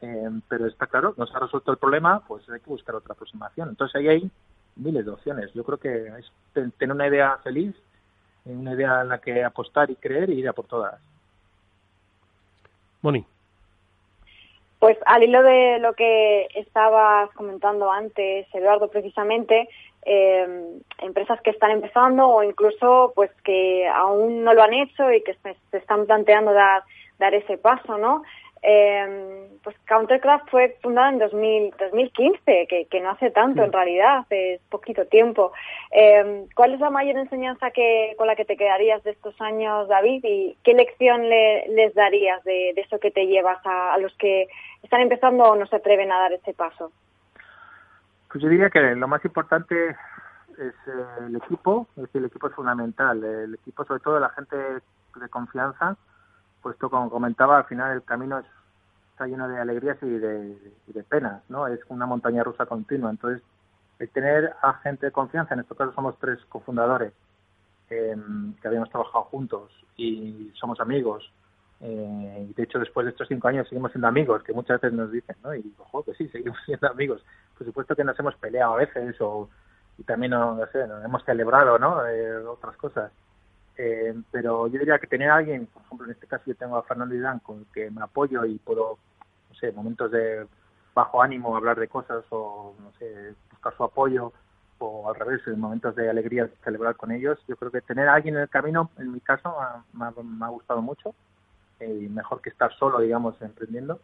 [0.00, 3.12] eh, pero está claro, no se ha resuelto el problema, pues hay que buscar otra
[3.12, 3.68] aproximación.
[3.68, 4.30] Entonces ahí hay
[4.76, 5.52] miles de opciones.
[5.52, 7.74] Yo creo que es tener una idea feliz,
[8.46, 11.00] una idea en la que apostar y creer y ir a por todas.
[13.02, 13.24] Moni.
[14.78, 19.68] Pues al hilo de lo que estabas comentando antes, Eduardo, precisamente,
[20.04, 20.46] eh,
[20.98, 25.34] empresas que están empezando o incluso pues que aún no lo han hecho y que
[25.42, 26.84] se, están planteando dar,
[27.18, 28.22] dar ese paso, ¿no?
[28.68, 34.18] Eh, pues Countercraft fue fundada en 2000, 2015, que, que no hace tanto en realidad,
[34.18, 35.52] hace poquito tiempo.
[35.92, 39.86] Eh, ¿Cuál es la mayor enseñanza que, con la que te quedarías de estos años,
[39.86, 40.24] David?
[40.24, 44.12] ¿Y qué lección le, les darías de, de, eso que te llevas a, a los
[44.16, 44.48] que
[44.82, 46.90] están empezando o no se atreven a dar ese paso?
[48.32, 49.90] Pues yo diría que lo más importante
[50.58, 53.22] es eh, el equipo, es decir, el equipo es fundamental.
[53.22, 55.96] El equipo, sobre todo la gente de confianza,
[56.62, 58.42] puesto como comentaba, al final el camino
[59.16, 61.66] está lleno de alegrías y de, penas, ¿no?
[61.66, 63.10] Es una montaña rusa continua.
[63.10, 63.42] Entonces,
[63.98, 67.14] el tener a gente de confianza, en este caso somos tres cofundadores
[67.88, 71.32] em, que habíamos trabajado juntos y somos amigos.
[71.80, 75.10] Eh, de hecho, después de estos cinco años seguimos siendo amigos, que muchas veces nos
[75.10, 75.54] dicen, ¿no?
[75.54, 77.24] Y ojo, que sí, seguimos siendo amigos.
[77.56, 79.48] Por supuesto que nos hemos peleado a veces o
[79.96, 82.06] y también no, sé, hemos celebrado ¿no?
[82.06, 83.10] Eh, otras cosas.
[83.78, 86.76] Eh, pero yo diría que tener a alguien, por ejemplo, en este caso yo tengo
[86.76, 88.98] a Fernando Idán con el que me apoyo y puedo,
[89.50, 90.46] no sé, momentos de
[90.94, 94.32] bajo ánimo hablar de cosas o, no sé, buscar su apoyo
[94.78, 97.38] o al revés, en momentos de alegría celebrar con ellos.
[97.48, 99.54] Yo creo que tener a alguien en el camino, en mi caso,
[99.92, 101.14] me ha, gustado mucho
[101.80, 104.00] eh, y mejor que estar solo, digamos, emprendiendo.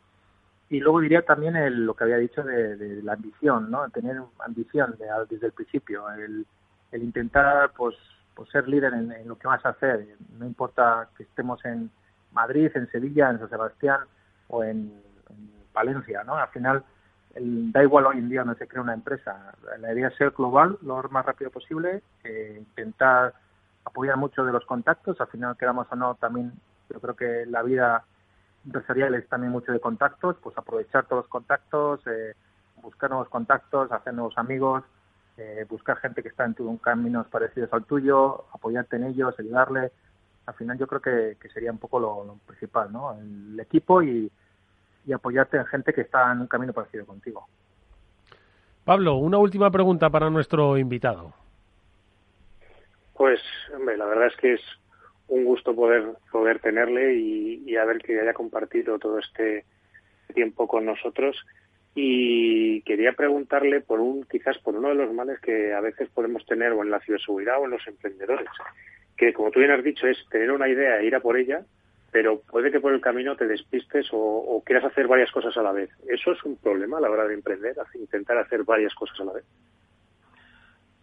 [0.68, 3.88] Y luego diría también el, lo que había dicho de, la ambición, ¿no?
[3.90, 4.96] Tener ambición
[5.28, 6.46] desde el principio, el,
[6.92, 7.94] intentar, pues,
[8.34, 10.06] pues, ser líder en, lo que vas a hacer.
[10.38, 11.90] No importa que estemos en
[12.32, 14.00] Madrid, en Sevilla, en San Sebastián
[14.48, 15.00] o en,
[15.74, 16.34] Valencia, ¿no?
[16.36, 16.84] Al final,
[17.34, 19.54] da igual hoy en día donde se crea una empresa.
[19.78, 23.32] La idea es ser global lo más rápido posible, eh, intentar
[23.82, 25.18] apoyar mucho de los contactos.
[25.18, 26.52] Al final, quedamos o no, también
[26.90, 28.04] yo creo que la vida
[28.66, 32.34] empresariales también mucho de contactos, pues aprovechar todos los contactos, eh,
[32.82, 34.84] buscar nuevos contactos, hacer nuevos amigos,
[35.38, 39.90] eh, buscar gente que está en tu, caminos parecidos al tuyo, apoyarte en ellos, ayudarle.
[40.46, 43.14] Al final yo creo que, sería un poco lo, principal, ¿no?
[43.14, 44.30] El equipo y,
[45.06, 47.46] y apoyarte en gente que está en un camino parecido contigo.
[48.84, 51.32] Pablo, una última pregunta para nuestro invitado.
[53.14, 53.40] Pues,
[53.74, 54.60] hombre, la verdad es que es
[55.28, 59.64] un gusto poder poder tenerle y, y a ver que haya compartido todo este
[60.34, 61.36] tiempo con nosotros
[61.94, 66.44] y quería preguntarle por un quizás por uno de los males que a veces podemos
[66.46, 68.48] tener o en la ciberseguridad o en los emprendedores
[69.16, 71.62] que como tú bien has dicho es tener una idea e ir a por ella
[72.10, 75.72] pero puede que por el camino te despistes o, quieras hacer varias cosas a la
[75.72, 75.88] vez.
[76.06, 79.32] Eso es un problema a la hora de emprender intentar hacer varias cosas a la
[79.32, 79.44] vez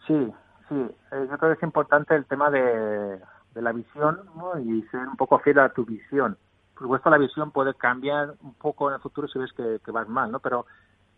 [0.09, 0.33] sí
[0.67, 0.75] sí.
[0.75, 3.19] Eh, yo creo que es importante el tema de,
[3.55, 4.19] la visión
[4.63, 6.37] y ser un poco fiel a tu visión.
[6.73, 10.07] Por supuesto la visión puede cambiar un poco en el futuro si ves que, vas
[10.07, 10.39] mal, ¿no?
[10.39, 10.65] Pero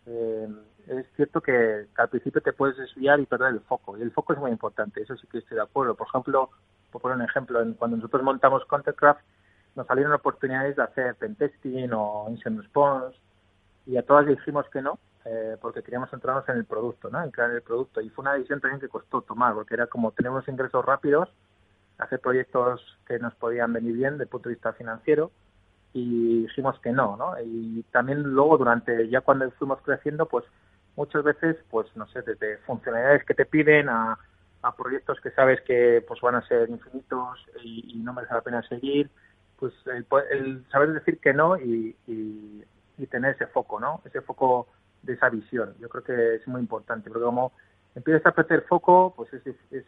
[0.06, 0.48] eh,
[0.88, 3.96] es cierto que, al principio te puedes desviar y perder el foco.
[3.96, 5.94] Y el foco es muy importante, eso sí que estoy de acuerdo.
[5.94, 6.50] Por ejemplo,
[6.90, 9.20] por poner un ejemplo, cuando nosotros montamos Countercraft,
[9.74, 13.16] nos salieron oportunidades de hacer pentesting o incident response
[13.86, 17.22] y a todas dijimos que no, eh, porque queríamos centrarnos en el producto, ¿no?
[17.22, 18.00] en crear el producto.
[18.00, 21.28] Y fue una decisión también que costó tomar, porque era como tenemos ingresos rápidos,
[21.98, 25.30] hacer proyectos que nos podían venir bien desde el punto de vista financiero,
[25.92, 27.34] y dijimos que no, ¿no?
[27.44, 30.44] Y también luego durante, ya cuando fuimos creciendo, pues
[30.96, 34.18] muchas veces, pues no sé, desde funcionalidades que te piden a,
[34.62, 38.62] a proyectos que sabes que pues van a ser infinitos y, no merece la pena
[38.68, 39.10] seguir,
[39.58, 42.64] pues el, saber decir que no y, y,
[43.10, 44.00] tener ese foco, ¿no?
[44.04, 44.68] Ese foco
[45.02, 45.74] de esa visión.
[45.80, 47.52] Yo creo que es muy importante, porque como
[47.96, 49.84] empiezas a perder foco, pues es, es,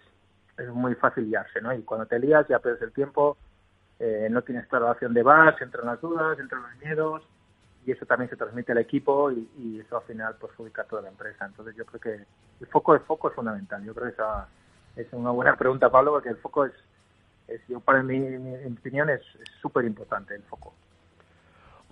[0.58, 1.72] es muy fácil liarse, ¿no?
[1.72, 3.36] Y cuando te lías ya pierdes el tiempo
[3.98, 7.22] eh, no tienes acción de base, entran las dudas, entran los miedos
[7.86, 11.08] y eso también se transmite al equipo y, eso al final pues ubica toda la
[11.08, 11.46] empresa.
[11.46, 12.26] Entonces yo creo que
[12.60, 13.84] el foco de foco es fundamental.
[13.84, 14.48] Yo creo que esa
[14.96, 16.72] es una buena pregunta, Pablo, porque el foco es,
[17.48, 19.20] es yo para mí, mi, opinión es
[19.60, 20.74] súper importante el foco.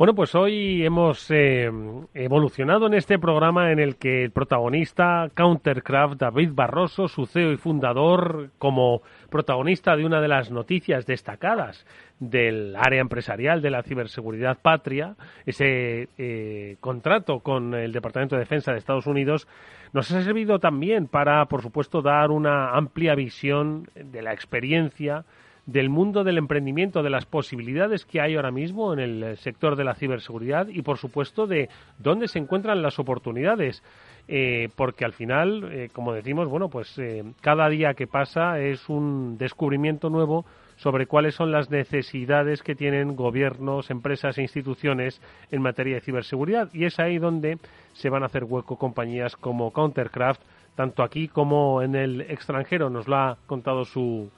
[0.02, 1.70] Bueno, pues hoy hemos eh,
[2.12, 7.56] evolucionado en este programa en el que el protagonista Countercraft, David Barroso, su CEO y
[7.56, 11.86] fundador, como protagonista de una de las noticias destacadas
[12.18, 15.14] del área empresarial de la ciberseguridad patria,
[15.46, 19.46] ese eh, contrato con el Departamento de Defensa de Estados Unidos,
[19.92, 25.24] nos ha servido también para, por supuesto, dar una amplia visión de la experiencia
[25.66, 29.84] del mundo del emprendimiento, de las posibilidades que hay ahora mismo en el sector de
[29.84, 33.82] la ciberseguridad y, por supuesto, de dónde se encuentran las oportunidades.
[34.28, 38.88] Eh, porque al final, eh, como decimos, bueno, pues eh, cada día que pasa es
[38.88, 40.44] un descubrimiento nuevo
[40.76, 46.68] sobre cuáles son las necesidades que tienen gobiernos, empresas e instituciones en materia de ciberseguridad.
[46.72, 47.58] Y es ahí donde
[47.92, 50.40] se van a hacer hueco compañías como Countercraft,
[50.76, 52.90] tanto aquí como en el extranjero.
[52.90, 54.30] Nos lo ha contado su,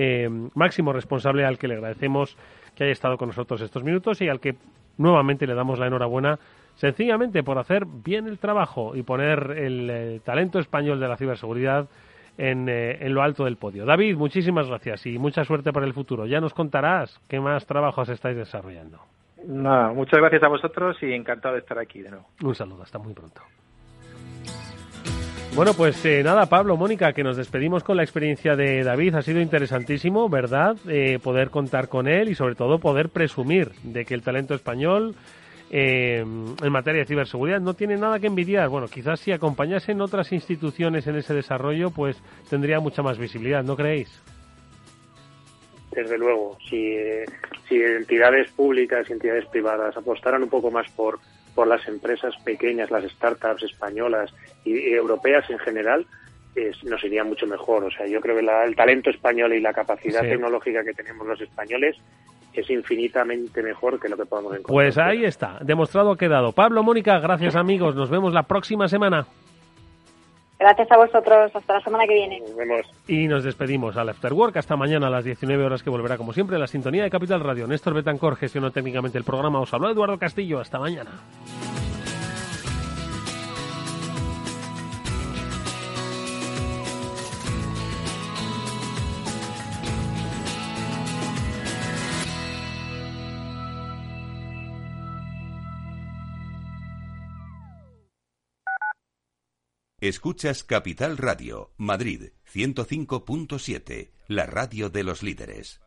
[0.00, 2.36] eh, máximo responsable al que le agradecemos
[2.76, 4.54] que haya estado con nosotros estos minutos y al que
[4.96, 6.38] nuevamente le damos la enhorabuena
[6.76, 11.88] sencillamente por hacer bien el trabajo y poner el eh, talento español de la ciberseguridad
[12.36, 13.84] en, eh, en, lo alto del podio.
[13.84, 16.26] David, muchísimas gracias y mucha suerte para el futuro.
[16.26, 19.00] Ya nos contarás qué más trabajos estáis desarrollando.
[19.48, 22.26] Nada, muchas gracias a vosotros y encantado de estar aquí de nuevo.
[22.40, 23.40] Un saludo, hasta muy pronto.
[25.58, 29.16] Bueno, pues eh, nada, Pablo, Mónica, que nos despedimos con la experiencia de David.
[29.16, 30.76] Ha sido interesantísimo, ¿verdad?
[30.88, 35.16] Eh, poder contar con él y sobre todo poder presumir de que el talento español
[35.72, 38.68] eh, en materia de ciberseguridad no tiene nada que envidiar.
[38.68, 42.16] Bueno, quizás si acompañasen otras instituciones en ese desarrollo, pues
[42.48, 44.22] tendría mucha más visibilidad, ¿no creéis?
[45.90, 46.94] Desde luego, si,
[47.68, 51.18] si entidades públicas y entidades privadas apostaran un poco más por
[51.54, 54.32] por las empresas pequeñas, las startups españolas
[54.64, 56.06] y, europeas en general,
[56.84, 57.84] nos iría mucho mejor.
[57.84, 61.40] O sea, yo creo que el talento español y la capacidad tecnológica que tenemos los
[61.40, 61.96] españoles
[62.52, 64.74] es infinitamente mejor que lo que podemos encontrar.
[64.74, 66.52] Pues ahí está, demostrado ha quedado.
[66.52, 69.26] Pablo, Mónica, gracias amigos, nos vemos la próxima semana.
[70.58, 71.54] Gracias a vosotros.
[71.54, 72.40] Hasta la semana que viene.
[72.40, 72.86] Nos vemos.
[73.06, 76.58] Y nos despedimos al Afterwork hasta mañana a las 19 horas que volverá como siempre
[76.58, 77.66] la sintonía de Capital Radio.
[77.66, 79.60] Néstor Betancor gestionó técnicamente el programa.
[79.60, 80.58] Os habló Eduardo Castillo.
[80.58, 81.10] Hasta mañana.
[100.00, 105.80] Escuchas Capital Radio, Madrid 105.7, la radio de los líderes.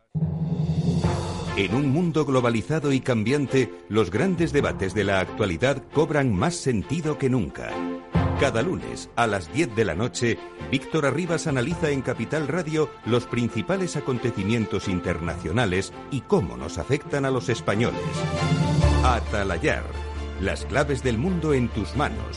[1.56, 7.16] En un mundo globalizado y cambiante, los grandes debates de la actualidad cobran más sentido
[7.16, 7.70] que nunca.
[8.38, 10.36] Cada lunes a las 10 de la noche,
[10.70, 17.30] Víctor Arribas analiza en Capital Radio los principales acontecimientos internacionales y cómo nos afectan a
[17.30, 18.02] los españoles.
[19.04, 19.84] Atalayar,
[20.42, 22.36] las claves del mundo en tus manos,